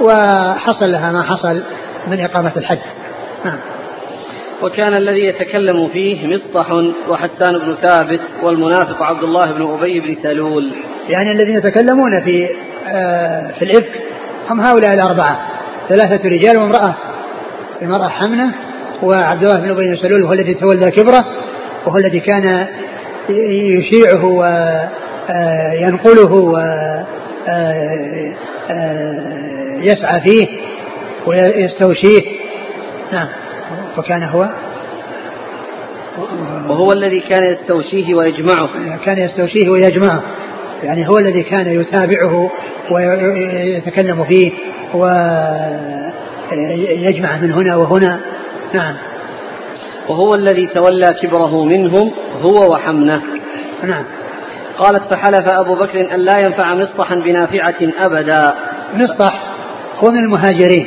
[0.00, 1.62] وحصل لها ما حصل
[2.06, 2.78] من إقامة الحد
[3.44, 3.58] نعم.
[4.62, 6.72] وكان الذي يتكلم فيه مصطح
[7.08, 10.72] وحسان بن ثابت والمنافق عبد الله بن أبي بن سلول.
[11.08, 12.48] يعني الذين يتكلمون في
[12.88, 14.00] آه في الإفك
[14.50, 15.40] هم هؤلاء الأربعة.
[15.88, 16.94] ثلاثة رجال وامرأة.
[17.82, 18.54] المرأة حمنة
[19.02, 21.24] وعبد الله بن أبي بن سلول هو الذي تولى كبره
[21.86, 22.66] وهو الذي كان
[23.28, 24.24] يشيعه
[25.28, 27.06] وينقله آه،
[29.78, 30.69] ويسعى آه، فيه.
[31.26, 32.22] ويستوشيه.
[33.12, 33.28] نعم.
[33.98, 34.48] وكان هو؟
[36.68, 38.68] وهو الذي كان يستوشيه ويجمعه.
[39.04, 40.22] كان يستوشيه ويجمعه.
[40.82, 42.50] يعني هو الذي كان يتابعه
[42.90, 44.52] ويتكلم فيه
[46.50, 48.20] ويجمع من هنا وهنا.
[48.74, 48.94] نعم.
[50.08, 52.12] وهو الذي تولى كبره منهم
[52.42, 53.22] هو وحمنة.
[53.84, 54.04] نعم.
[54.78, 58.54] قالت فحلف أبو بكر أن لا ينفع مصطحا بنافعة أبدا.
[58.94, 59.42] مصطح
[59.98, 60.86] هو من المهاجرين.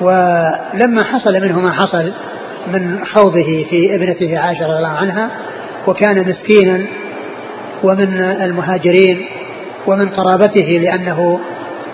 [0.00, 2.12] ولما حصل منه ما حصل
[2.72, 5.30] من خوضه في ابنته عائشة رضي الله عنها
[5.86, 6.86] وكان مسكينا
[7.82, 9.26] ومن المهاجرين
[9.86, 11.40] ومن قرابته لأنه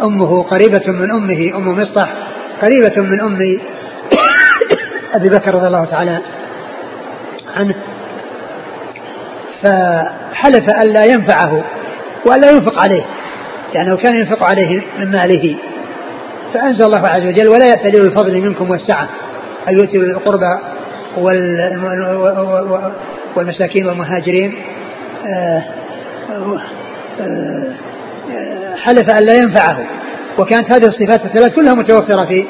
[0.02, 2.12] أمه قريبة من أمه أم مصطح
[2.62, 3.59] قريبة من أم
[5.14, 6.18] أبي بكر رضي الله تعالى
[7.57, 7.74] عنه.
[9.62, 11.64] فحلف ألا ينفعه
[12.26, 13.02] وألا ينفق عليه
[13.74, 15.57] لأنه كان ينفق عليه من ماله
[16.55, 19.09] فأنزل الله عز وجل ولا يأتي الفضل منكم والسعة.
[19.68, 20.59] أن يؤتي القربى
[23.36, 24.55] والمساكين والمهاجرين.
[25.26, 25.62] آه،
[27.20, 27.72] آه،
[28.76, 29.78] حلف أن لا ينفعه.
[30.38, 32.44] وكانت هذه الصفات الثلاث كلها متوفرة في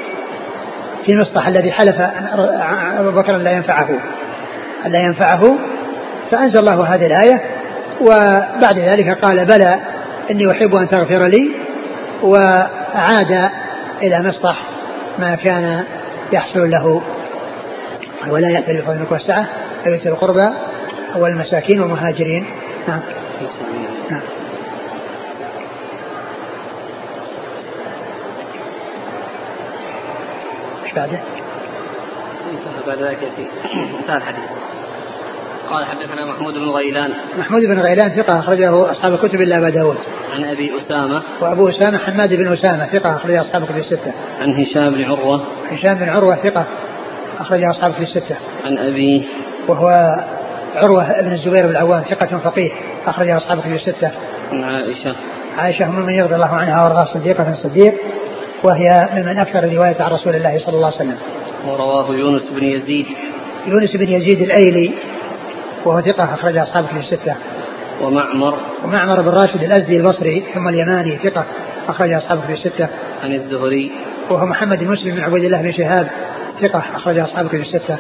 [1.06, 2.00] في مصطح الذي حلف
[2.98, 3.88] أبو بكر لا ينفعه.
[4.86, 5.58] لا ينفعه.
[6.30, 7.40] فأنزل الله هذه الآية.
[8.00, 9.80] وبعد ذلك قال بلى
[10.30, 11.50] إني أحب أن تغفر لي.
[12.22, 13.50] وعاد
[14.02, 14.62] إلى مصطح
[15.18, 15.84] ما كان
[16.32, 17.02] يحصل له
[18.28, 19.46] ولا يأتي بفضل والسعة
[19.84, 20.50] فيؤتي القربى
[21.16, 22.46] والمساكين والمهاجرين.
[22.88, 23.00] نعم.
[24.10, 24.20] نعم.
[30.84, 31.20] إيش بعده؟
[32.86, 33.48] بعد ذلك يأتي
[34.00, 34.73] انتهى الحديث.
[35.70, 37.10] قال حدثنا محمود بن غيلان.
[37.38, 39.96] محمود بن غيلان ثقة أخرجه أصحاب الكتب إلا أبا داود.
[40.34, 41.22] عن أبي أسامة.
[41.40, 44.12] وأبو أسامة حماد بن أسامة ثقة أخرجه أصحاب الكتب الستة.
[44.40, 45.40] عن هشام بن عروة.
[45.70, 46.66] هشام بن عروة ثقة
[47.38, 48.36] أخرجه أصحاب الكتب الستة.
[48.64, 49.22] عن أبيه
[49.68, 49.88] وهو
[50.74, 52.70] عروة بن الزبير بن العوام ثقة فقيه
[53.06, 54.10] أخرجه أصحاب الكتب الستة.
[54.52, 55.14] عن عائشة.
[55.58, 57.94] عائشة أم من يرضي الله عنها وأرضاها الصديقة بن الصديق
[58.62, 61.18] وهي ممن أكثر الرواية عن رسول الله صلى الله عليه وسلم.
[61.66, 63.06] ورواه يونس بن يزيد.
[63.66, 64.90] يونس بن يزيد الأيلي
[65.84, 67.36] وهو ثقة أخرج أصحاب كتب الستة.
[68.02, 68.58] ومعمر.
[68.84, 71.44] ومعمر بن راشد الأزدي البصري ثم اليماني ثقة
[71.88, 72.88] أخرج أصحاب كتب الستة.
[73.24, 73.92] عن الزهري.
[74.30, 76.10] وهو محمد بن مسلم بن عبيد الله بن شهاب
[76.60, 77.98] ثقة أخرج أصحاب كتب الستة.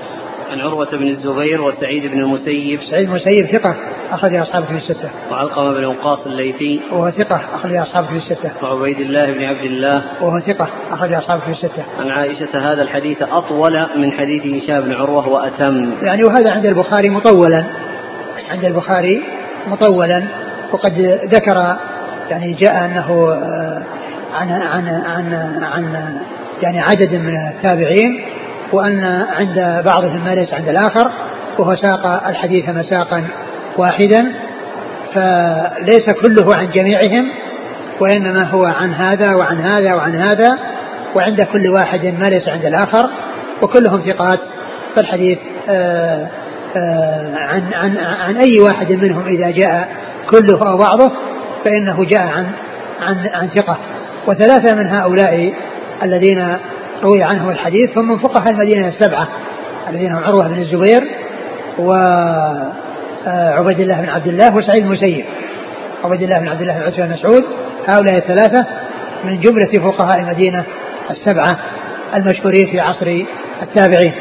[0.50, 2.80] عن عروة بن الزبير وسعيد بن المسيب.
[2.90, 3.76] سعيد المسيب ثقة
[4.10, 5.10] أخرج أصحاب كتب الستة.
[5.30, 6.80] وعلقمة بن وقاص الليثي.
[6.92, 8.52] وهو ثقة أخرج أصحاب كتب الستة.
[8.62, 10.02] وعبيد الله بن عبد الله.
[10.20, 11.84] وهو ثقة أخرج أصحاب كتب الستة.
[12.00, 15.92] عن عائشة هذا الحديث أطول من حديث هشام بن عروة وأتم.
[16.02, 17.64] يعني وهذا عند البخاري مطولا.
[18.50, 19.22] عند البخاري
[19.66, 20.22] مطولا.
[20.72, 20.92] وقد
[21.24, 21.76] ذكر
[22.30, 23.82] يعني جاء أنه آه،
[24.34, 26.16] عن عن عن عن
[26.62, 28.33] يعني عدد من التابعين.
[28.74, 29.04] وأن
[29.36, 31.10] عند بعضهم ما ليس عند الآخر
[31.58, 33.24] وهو ساق الحديث مساقا
[33.78, 34.32] واحدا
[35.14, 37.30] فليس كله عن جميعهم
[38.00, 40.58] وإنما هو عن هذا وعن هذا وعن هذا
[41.14, 43.10] وعند كل واحد ما ليس عند الآخر
[43.62, 44.38] وكلهم ثقات.
[44.96, 46.28] فالحديث آآ
[46.76, 49.88] آآ عن, عن, عن أي واحد منهم إذا جاء
[50.30, 51.12] كله أو بعضه
[51.64, 52.46] فإنه جاء عن
[53.02, 53.78] عن عن ثقة.
[54.26, 55.54] وثلاثة من هؤلاء
[56.02, 56.56] الذين
[57.04, 59.28] روي عنهم الحديث هم من فقهاء المدينة السبعة
[59.88, 61.02] الذين هم عروة بن الزبير
[61.78, 62.60] وعبيد
[63.80, 65.24] الله بن عبد الله وسعيد المسيب.
[66.04, 67.44] عبيد الله بن عبد الله بن عتبة مسعود
[67.86, 68.66] هؤلاء الثلاثة
[69.24, 70.64] من جملة فقهاء المدينة
[71.10, 71.58] السبعة
[72.14, 73.24] المشهورين في عصر
[73.62, 74.12] التابعين.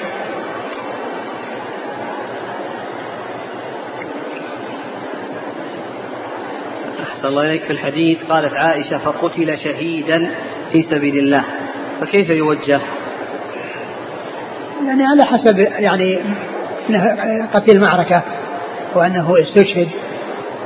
[7.03, 8.17] أحسن الله إليك في الحديث.
[8.29, 10.29] قالت عائشة فقتل شهيدا
[10.71, 11.43] في سبيل الله.
[12.01, 12.79] فكيف يوجه؟
[14.87, 16.19] يعني على حسب يعني
[17.53, 18.21] قتل معركة
[18.95, 19.87] وأنه استشهد.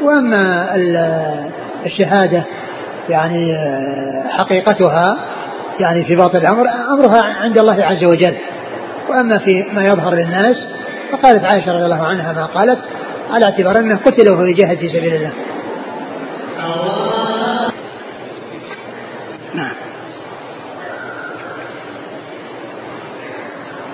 [0.01, 0.75] وأما
[1.85, 2.43] الشهادة
[3.09, 3.57] يعني
[4.29, 5.17] حقيقتها
[5.79, 8.33] يعني في باطن الأمر أمرها عند الله عز وجل.
[9.09, 10.67] وأما في ما يظهر للناس
[11.11, 12.79] فقالت عائشة رضي الله عنها ما قالت
[13.33, 15.31] على اعتبار أنه قتل وهو يجاهد في سبيل الله.
[19.55, 19.73] نعم.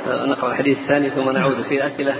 [0.08, 2.16] نقرأ الحديث الثاني ثم نعود في الأسئلة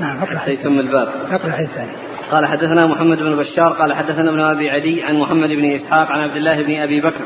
[0.00, 1.08] نعم حتى يتم الباب.
[1.32, 1.92] نقرأ الحديث الثاني.
[2.30, 6.20] قال حدثنا محمد بن بشار قال حدثنا ابن أبي عدي عن محمد بن إسحاق عن
[6.20, 7.24] عبد الله بن أبي بكر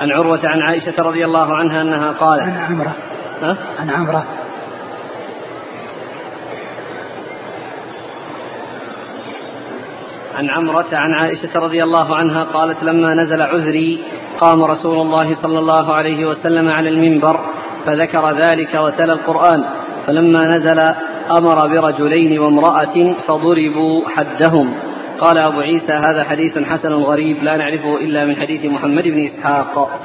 [0.00, 2.94] عن عروة عن عائشة رضي الله عنها أنها قالت عن عمرة.
[3.42, 4.26] ها؟ عن عمرة.
[10.38, 14.04] عن عمرة عن عائشة رضي الله عنها قالت لما نزل عذري
[14.40, 17.40] قام رسول الله صلى الله عليه وسلم على المنبر
[17.88, 19.64] فذكر ذلك وتلا القرآن
[20.06, 20.78] فلما نزل
[21.38, 24.74] أمر برجلين وامرأة فضربوا حدهم.
[25.20, 30.00] قال أبو عيسى هذا حديث حسن غريب لا نعرفه إلا من حديث محمد بن إسحاق.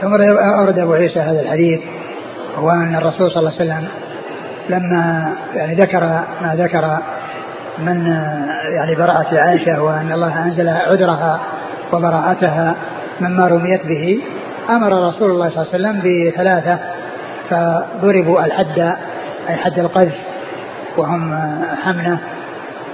[0.00, 0.14] ثم
[0.58, 1.80] أورد أبو عيسى هذا الحديث
[2.56, 3.88] هو أن الرسول صلى الله عليه وسلم
[4.68, 6.00] لما يعني ذكر
[6.42, 6.98] ما ذكر
[7.78, 8.06] من
[8.76, 11.40] يعني براءة عائشة وأن الله أنزل عذرها
[11.92, 12.74] وبراءتها
[13.20, 14.20] مما رميت به
[14.70, 16.78] أمر رسول الله صلى الله عليه وسلم بثلاثة
[17.52, 18.78] فضربوا الحد
[19.48, 20.14] أي حد القذف
[20.96, 21.34] وهم
[21.82, 22.18] حمنة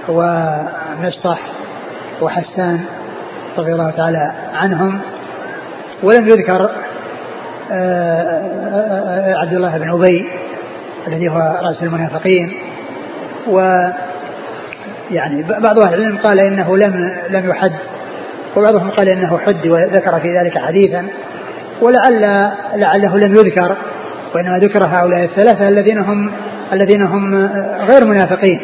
[0.09, 1.39] ومسطح
[2.21, 2.79] وحسان
[3.57, 4.99] رضي الله تعالى عنهم.
[6.03, 6.69] ولم يذكر
[7.71, 10.29] آه، آه، آه، عبد الله بن أبي
[11.07, 12.53] الذي هو رأس المنافقين.
[13.47, 13.59] و
[15.11, 17.71] يعني بعض أهل العلم قال إنه لم لم يحد
[18.57, 21.07] وبعضهم قال إنه حد وذكر في ذلك حديثا.
[21.81, 23.75] ولعل لعله لم يذكر
[24.35, 26.31] وإنما ذكر هؤلاء الثلاثة الذين هم
[26.73, 27.35] الذين هم
[27.89, 28.59] غير منافقين.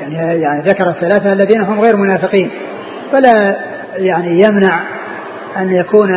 [0.00, 2.50] يعني يعني ذكر الثلاثة الذين هم غير منافقين.
[3.12, 3.56] فلا
[3.96, 4.80] يعني يمنع
[5.56, 6.14] أن يكون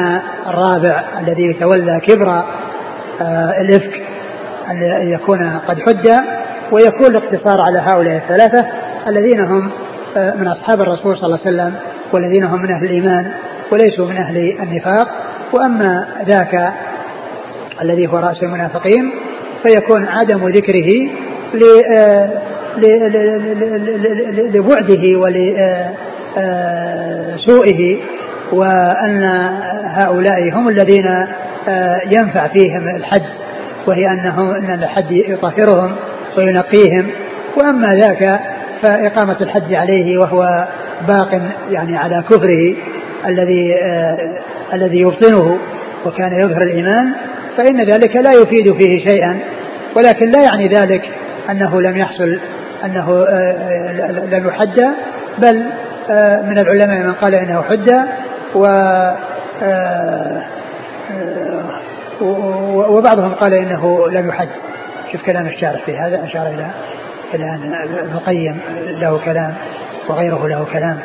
[0.47, 2.43] الرابع الذي يتولى كبر
[3.21, 4.01] آه، الإفك
[4.71, 6.09] أن يكون قد حج
[6.71, 8.65] ويكون الاقتصار على هؤلاء الثلاثة
[9.07, 9.69] الذين هم
[10.17, 11.75] آه، من أصحاب الرسول صلى الله عليه وسلم
[12.13, 13.31] والذين هم من أهل الإيمان
[13.71, 15.07] وليسوا من أهل النفاق.
[15.53, 16.73] وأما ذاك
[17.81, 19.11] الذي هو رأس المنافقين
[19.63, 21.09] فيكون عدم ذكره
[21.93, 22.29] آه،
[24.37, 25.19] لبعده
[26.37, 27.97] ولسوئه
[28.51, 29.23] وأن
[29.83, 31.07] هؤلاء هم الذين
[31.67, 33.23] آه، ينفع فيهم الحد
[33.87, 35.95] وهي أنهم أن الحد يطهرهم
[36.37, 37.07] وينقيهم.
[37.57, 38.39] وأما ذاك
[38.81, 40.67] فإقامة الحد عليه وهو
[41.07, 42.75] باق يعني على كفره
[43.27, 44.17] الذي آه
[44.73, 45.57] الذي يبطنه
[46.05, 47.13] وكان يظهر الإيمان
[47.57, 49.39] فإن ذلك لا يفيد فيه شيئا
[49.95, 51.09] ولكن لا يعني ذلك
[51.49, 52.39] أنه لم يحصل
[52.85, 54.93] أنه آه لم يحد
[55.37, 55.63] بل
[56.09, 58.05] آه من العلماء من قال إنه حد
[58.55, 58.65] و
[59.61, 60.43] آه،
[62.89, 64.47] وبعضهم قال إنه لم يحد.
[65.11, 66.67] شوف كلام الشارح في هذا أشار إلى
[67.33, 69.53] إلى أن ابن القيم له كلام
[70.09, 70.99] وغيره له كلام.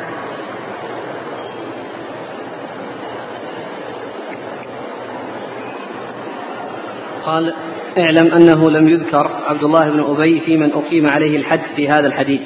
[7.25, 7.53] قال
[7.97, 12.07] اعلم أنه لم يذكر عبد الله بن أبي في من أقيم عليه الحد في هذا
[12.07, 12.41] الحديث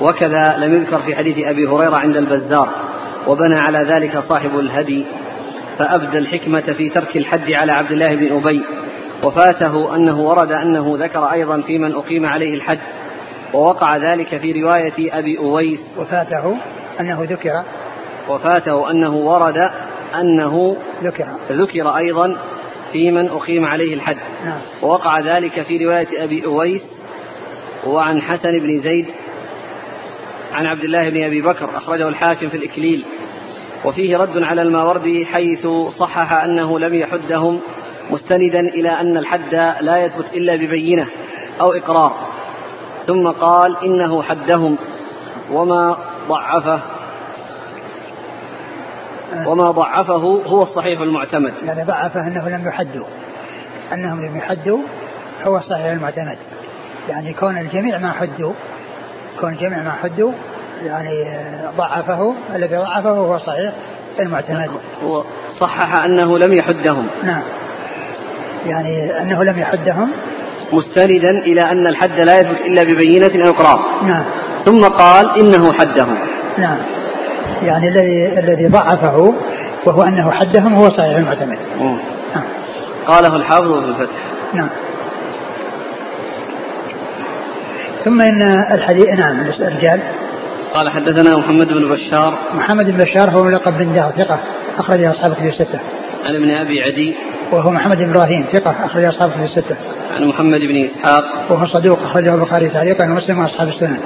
[0.00, 2.68] وكذا لم يذكر في حديث أبي هريرة عند البزار
[3.26, 5.06] وبنى على ذلك صاحب الهدي
[5.78, 8.62] فأبدى الحكمة في ترك الحد على عبد الله بن أبي
[9.24, 12.78] وفاته أنه ورد أنه ذكر أيضا في من أقيم عليه الحد
[13.54, 15.80] ووقع ذلك في رواية أبي أويس.
[15.98, 16.56] وفاته
[17.00, 17.62] أنه ذكر.
[18.28, 19.70] وفاته أنه ورد
[20.20, 21.26] أنه ذكر.
[21.50, 22.36] ذكر أيضا
[22.92, 24.16] في من أقيم عليه الحد.
[24.44, 24.60] نعم.
[24.82, 26.82] ووقع ذلك في رواية أبي أويس
[27.86, 29.06] وعن حسن بن زيد
[30.52, 33.04] عن عبد الله بن أبي بكر أخرجه الحاكم في الإكليل.
[33.84, 35.66] وفيه رد على الماوردي حيث
[35.98, 37.60] صحح أنه لم يحدهم
[38.10, 41.06] مستندا إلى أن الحد لا يثبت إلا ببينة
[41.60, 42.28] أو إقرار.
[43.06, 44.78] ثم قال إنه حدهم
[45.52, 46.80] وما ضعفه
[49.46, 51.52] وما ضعفه هو الصحيح المعتمد.
[51.66, 53.04] يعني ضعفه أنه لم يحدوا
[53.92, 54.78] أنهم لم يحدوا
[55.44, 56.38] هو الصحيح المعتمد.
[57.08, 58.52] يعني كون الجميع ما حدوا
[59.40, 60.32] كون الجميع ما حدوا
[60.84, 61.24] يعني
[61.76, 63.72] ضعفه الذي ضعفه هو صحيح
[64.20, 64.70] المعتمد.
[65.04, 65.24] هو
[65.60, 67.06] صحح أنه لم يحدهم.
[67.24, 67.42] نعم.
[68.66, 70.10] يعني أنه لم يحدهم.
[70.72, 74.24] مستندا إلى أن الحد لا يثبت إلا ببينة أو إقرار نعم.
[74.64, 76.18] ثم قال إنه حدهم.
[76.58, 76.78] نعم.
[77.62, 79.34] يعني الذي الذي ضعفه
[79.86, 82.44] وهو أنه حدهم هو صحيح المعتمد نعم.
[83.06, 84.16] قاله الحافظ في الفتح
[84.54, 84.68] نعم
[88.04, 88.42] ثم إن
[88.74, 90.00] الحديث نعم الرجال
[90.74, 94.40] قال حدثنا محمد بن بشار محمد بن بشار هو ملقب بن دار ثقة
[94.78, 95.80] أخرج أصحاب في الستة.
[96.24, 97.14] عن ابن أبي عدي
[97.52, 99.76] وهو محمد بن إبراهيم ثقة أخرج أصحاب في الستة.
[100.16, 103.98] عن محمد بن إسحاق وهو صدوق أخرجه البخاري تعليقا ومسلم وأصحاب السنن.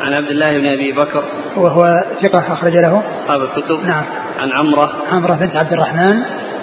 [0.00, 1.24] عن عبد الله بن أبي بكر.
[1.56, 3.02] وهو ثقة أخرج له.
[3.22, 3.86] أصحاب الكتب.
[3.86, 4.04] نعم.
[4.38, 4.92] عن عمرة.
[5.12, 6.22] عمرة بنت عبد الرحمن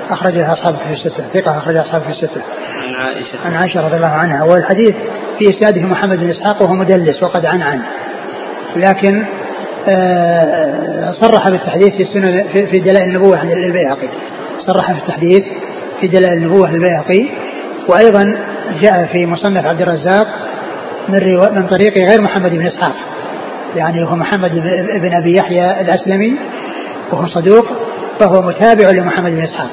[0.10, 1.24] أخرجها أصحاب في الستة.
[1.34, 2.42] ثقة أخرجها أصحاب في الستة.
[2.74, 3.46] عن عائشة.
[3.46, 4.44] عن عائشة رضي الله عنها.
[4.44, 4.96] والحديث
[5.40, 7.82] في إسناده محمد بن إسحاق وهو مدلس وقد عن عن.
[8.76, 9.26] لكن
[9.88, 14.10] آه، صرح بالتحديث في السنن في دلائل النبوة عن البيهقي.
[14.60, 15.44] صرح في التحديث
[16.02, 17.30] في دلائل النبوة للبيهقي
[17.88, 18.38] وأيضا
[18.82, 20.28] جاء في مصنف عبد الرزاق
[21.10, 22.96] من من طريق غير محمد بن إسحاق.
[23.76, 24.52] يعني هو محمد
[25.02, 26.36] بن أبي يحيى الأسلمي
[27.12, 27.66] وهو صدوق
[28.20, 29.70] فهو متابع لمحمد بن إسحاق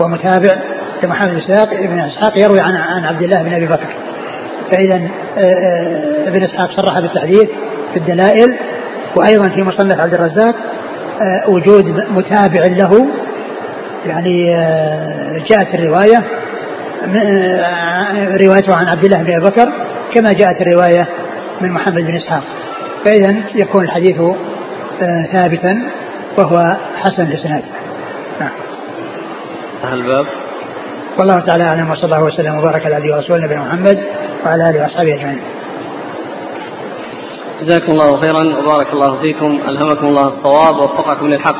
[0.00, 0.56] ومتابع
[1.02, 3.88] لمحمد بن إسحاق ابن إسحاق يروي عن عن عبد الله بن أبي بكر.
[4.70, 7.48] فإذا آه، آه، ابن إسحاق صرح بالتحديث
[7.92, 8.56] في الدلائل
[9.16, 10.54] وأيضا في مصنف عبد الرزاق
[11.20, 13.06] آه، وجود متابع له
[14.06, 14.44] يعني
[15.50, 16.22] جاءت الرواية
[18.40, 19.72] روايته عن عبد الله بن أبي بكر
[20.14, 21.08] كما جاءت الرواية
[21.60, 22.42] من محمد بن إسحاق.
[23.04, 24.16] فإذا يكون الحديث
[25.32, 25.82] ثابتا
[26.38, 27.62] وهو حسن الإسناد.
[28.40, 28.50] نعم.
[29.92, 30.26] الباب.
[31.18, 33.98] والله تعالى أعلم وصلى الله وسلم وبارك على عبده ورسوله نبينا محمد
[34.44, 35.40] وعلى آله وأصحابه أجمعين.
[37.62, 39.58] جزاكم الله خيرا وبارك الله فيكم.
[39.68, 41.56] ألهمكم الله الصواب ووفقكم للحق.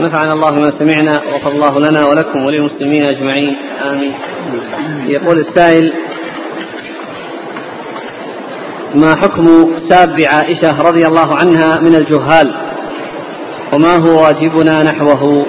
[0.00, 3.56] نفعنا الله بما سمعنا وغفر الله لنا ولكم وللمسلمين أجمعين.
[3.84, 4.14] آمين.
[5.06, 5.92] يقول السائل
[8.94, 9.46] ما حكم
[9.88, 12.54] ساب عائشه رضي الله عنها من الجهال؟
[13.72, 15.46] وما هو واجبنا نحوه؟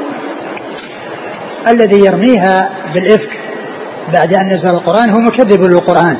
[1.67, 3.39] الذي يرميها بالإفك
[4.13, 6.17] بعد أن نزل القرآن هو مكذب للقرآن.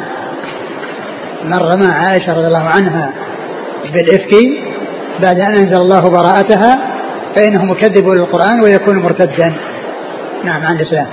[1.45, 3.13] من رمى عائشة رضي الله عنها
[3.93, 4.35] بالإفك
[5.21, 6.79] بعد أن أنزل الله براءتها
[7.35, 9.55] فإنه مكذب للقرآن ويكون مرتدا.
[10.43, 11.07] نعم عن الإسلام.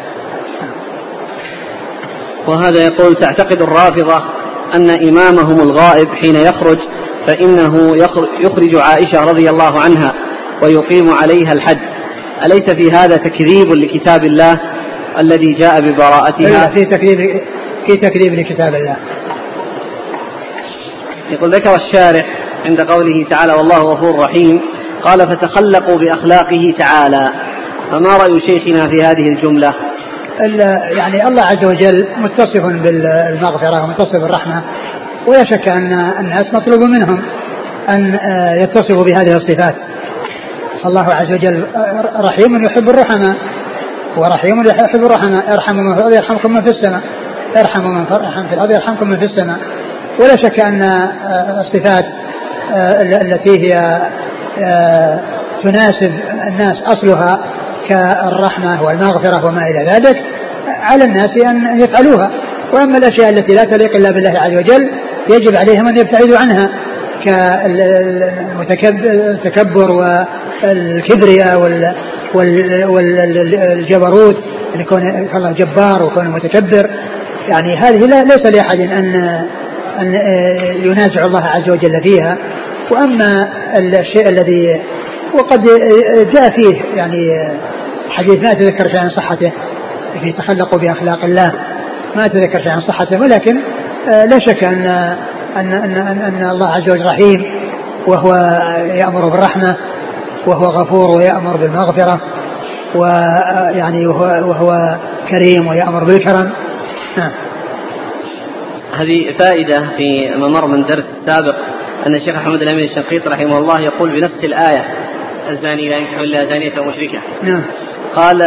[2.47, 4.36] وهذا يقول تعتقد الرافضة
[4.75, 6.79] أن إمامهم الغائب حين يخرج
[7.27, 7.93] فإنه
[8.41, 10.13] يخرج عائشة رضي الله عنها
[10.63, 11.79] ويقيم عليها الحد.
[12.45, 14.61] أليس في هذا تكذيب لكتاب الله
[15.19, 17.41] الذي جاء ببراءتها؟ في تكذيب
[17.87, 18.97] في تكذيب لكتاب الله.
[21.31, 22.27] يقول ذكر الشارح
[22.65, 24.61] عند قوله تعالى والله غفور رحيم
[25.03, 27.31] قال فتخلقوا بأخلاقه تعالى
[27.93, 29.75] فما رأي شيخنا في هذه الجملة؟
[30.97, 34.63] يعني الله عز وجل متصف بالمغفرة ومتصف بالرحمة.
[35.27, 37.23] ولا شك أن الناس مطلوب منهم
[37.89, 39.75] أن آه، يتصفوا بهذه الصفات.
[40.87, 41.67] الله عز وجل
[42.21, 43.37] رحيم يحب الرحماء
[44.17, 47.01] ورحيم يحب الرحماء ارحموا من في الأرض يرحمكم من في السماء.
[47.57, 48.05] ارحموا من
[48.49, 49.59] في الأرض يرحمكم من في السماء.
[50.21, 52.05] ولا شك أن آه، الصفات
[52.75, 54.01] آه، التي هي
[55.63, 56.13] تناسب
[56.49, 57.39] الناس أصلها
[57.89, 60.17] كالرحمة والمغفرة وما إلى ذلك
[60.67, 62.31] على الناس أن يفعلوها.
[62.73, 64.91] وأما الأشياء التي لا تليق إلا بالله عز وجل
[65.31, 66.69] يجب عليهم أن يبتعدوا عنها
[68.75, 71.61] كالتكبر والكبرياء
[72.89, 74.37] والجبروت
[74.75, 75.03] يكون
[75.35, 76.91] الله جبار ويكون متكبر.
[77.49, 79.15] يعني هذه لا ليس لأحد أن
[80.01, 80.15] أن
[80.85, 82.39] ينازع الله عز وجل فيها.
[82.91, 84.81] وأما الشيء الذي
[85.35, 85.63] وقد
[86.33, 87.49] جاء فيه يعني
[88.11, 89.53] حديث ما أتذكر شيء عن صحته
[90.21, 91.53] في تخلقوا بأخلاق الله
[92.17, 93.61] ما أتذكر شيء عن صحته ولكن
[94.09, 94.87] آه، لا شك أن
[95.57, 97.45] أن أن أن, أن الله عز وجل رحيم
[98.07, 98.35] وهو
[98.95, 99.77] يأمر بالرحمة
[100.47, 102.21] وهو غفور ويأمر بالمغفرة
[102.95, 104.97] ويعني وهو, وهو
[105.31, 106.53] كريم ويأمر بالكرم.
[107.19, 107.31] نعم.
[108.99, 111.57] هذه فائدة في ممر من درس سابق
[112.07, 114.85] أن الشيخ محمد الأمين الشنقيط رحمه الله يقول بنفس الآية
[115.51, 117.19] الزاني لا ينكح إلا زانية مشركة.
[117.43, 117.63] نعم.
[118.17, 118.43] قال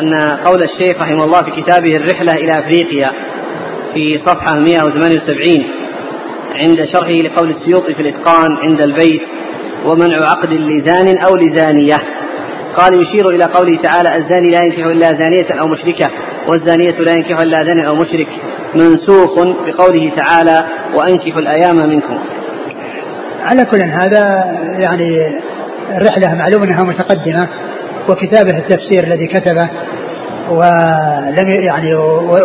[0.00, 3.12] أن قول الشيخ رحمه الله في كتابه الرحلة إلى أفريقيا
[3.94, 5.64] في صفحة 178
[6.54, 9.22] عند شرحه لقول السيوطي في الإتقان عند البيت
[9.84, 11.96] ومنع عقد لزان أو لزانية.
[12.76, 16.10] قال يشير إلى قوله تعالى الزاني لا ينكح إلا زانية أو مشركة
[16.48, 18.28] والزانية لا ينكح إلا زان أو مشرك.
[18.74, 19.34] منسوخ
[19.66, 22.18] بقوله تعالى وأنكحوا الأيام منكم.
[23.44, 24.44] على كل هذا
[24.78, 25.40] يعني
[25.90, 27.48] الرحلة معلوم أنها متقدمة
[28.08, 29.68] وكتابه التفسير الذي كتبه
[30.50, 31.94] ولم يعني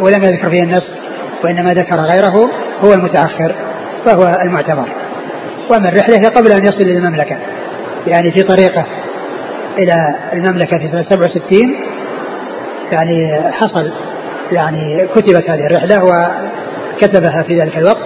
[0.01, 0.91] ولم يذكر فيه النص
[1.43, 2.49] وإنما ذكر غيره
[2.83, 3.55] هو المتأخر
[4.05, 4.85] فهو المعتبر.
[5.69, 7.37] وأما الرحلة قبل أن يصل إلى المملكة
[8.07, 8.85] يعني في طريقه
[9.77, 9.93] إلى
[10.33, 11.75] المملكة في سنة 67
[12.91, 13.91] يعني حصل
[14.51, 18.05] يعني كتبت هذه الرحلة وكتبها في ذلك الوقت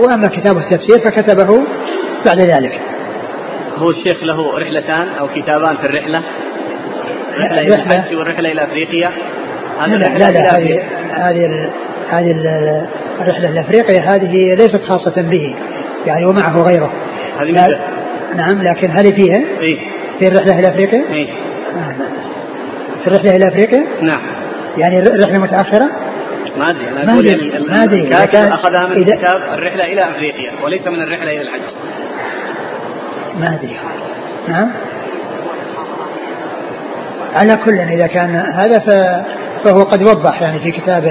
[0.00, 1.62] وأما كتاب التفسير فكتبه
[2.26, 2.80] بعد ذلك.
[3.78, 6.22] هو الشيخ له رحلتان أو كتابان في الرحلة.
[7.38, 9.10] رحلة إلى الحج والرحلة إلى أفريقيا.
[9.80, 11.70] هذه لا لا, لا هذه هذه
[12.10, 12.30] هذه
[13.20, 15.54] الرحلة لأفريقيا هذه ليست خاصة به
[16.06, 16.92] يعني ومعه غيره.
[17.40, 17.78] هذه لا
[18.36, 19.78] نعم لكن هذه فيها؟ إيه؟
[20.18, 21.26] في الرحلة إلى أفريقيا؟ إيه؟
[23.00, 24.20] في الرحلة إلى أفريقيا؟ نعم.
[24.78, 25.90] يعني رحلة متأخرة؟
[26.56, 28.00] ما أدري أنا أقول يعني ما أدري.
[28.00, 31.60] الكاتب أخذها من كتاب الرحلة إلى أفريقيا وليس من الرحلة إلى الحج.
[33.40, 33.76] ما أدري.
[34.48, 34.70] نعم
[37.34, 38.78] على كل إذا كان هذا
[39.64, 41.10] فهو قد وضح يعني في كتابه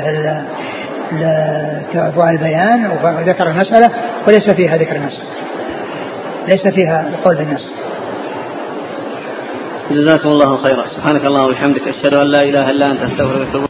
[1.95, 3.89] أضواء البيان وذكر المسألة
[4.27, 5.21] وليس فيها ذكر النص.
[6.47, 7.67] ليس فيها القول بالنص
[9.91, 10.87] جزاكم الله خيرا.
[10.87, 13.69] سبحانك اللهم وبحمدك أشهد أن لا إله إلا أنت أستغفرك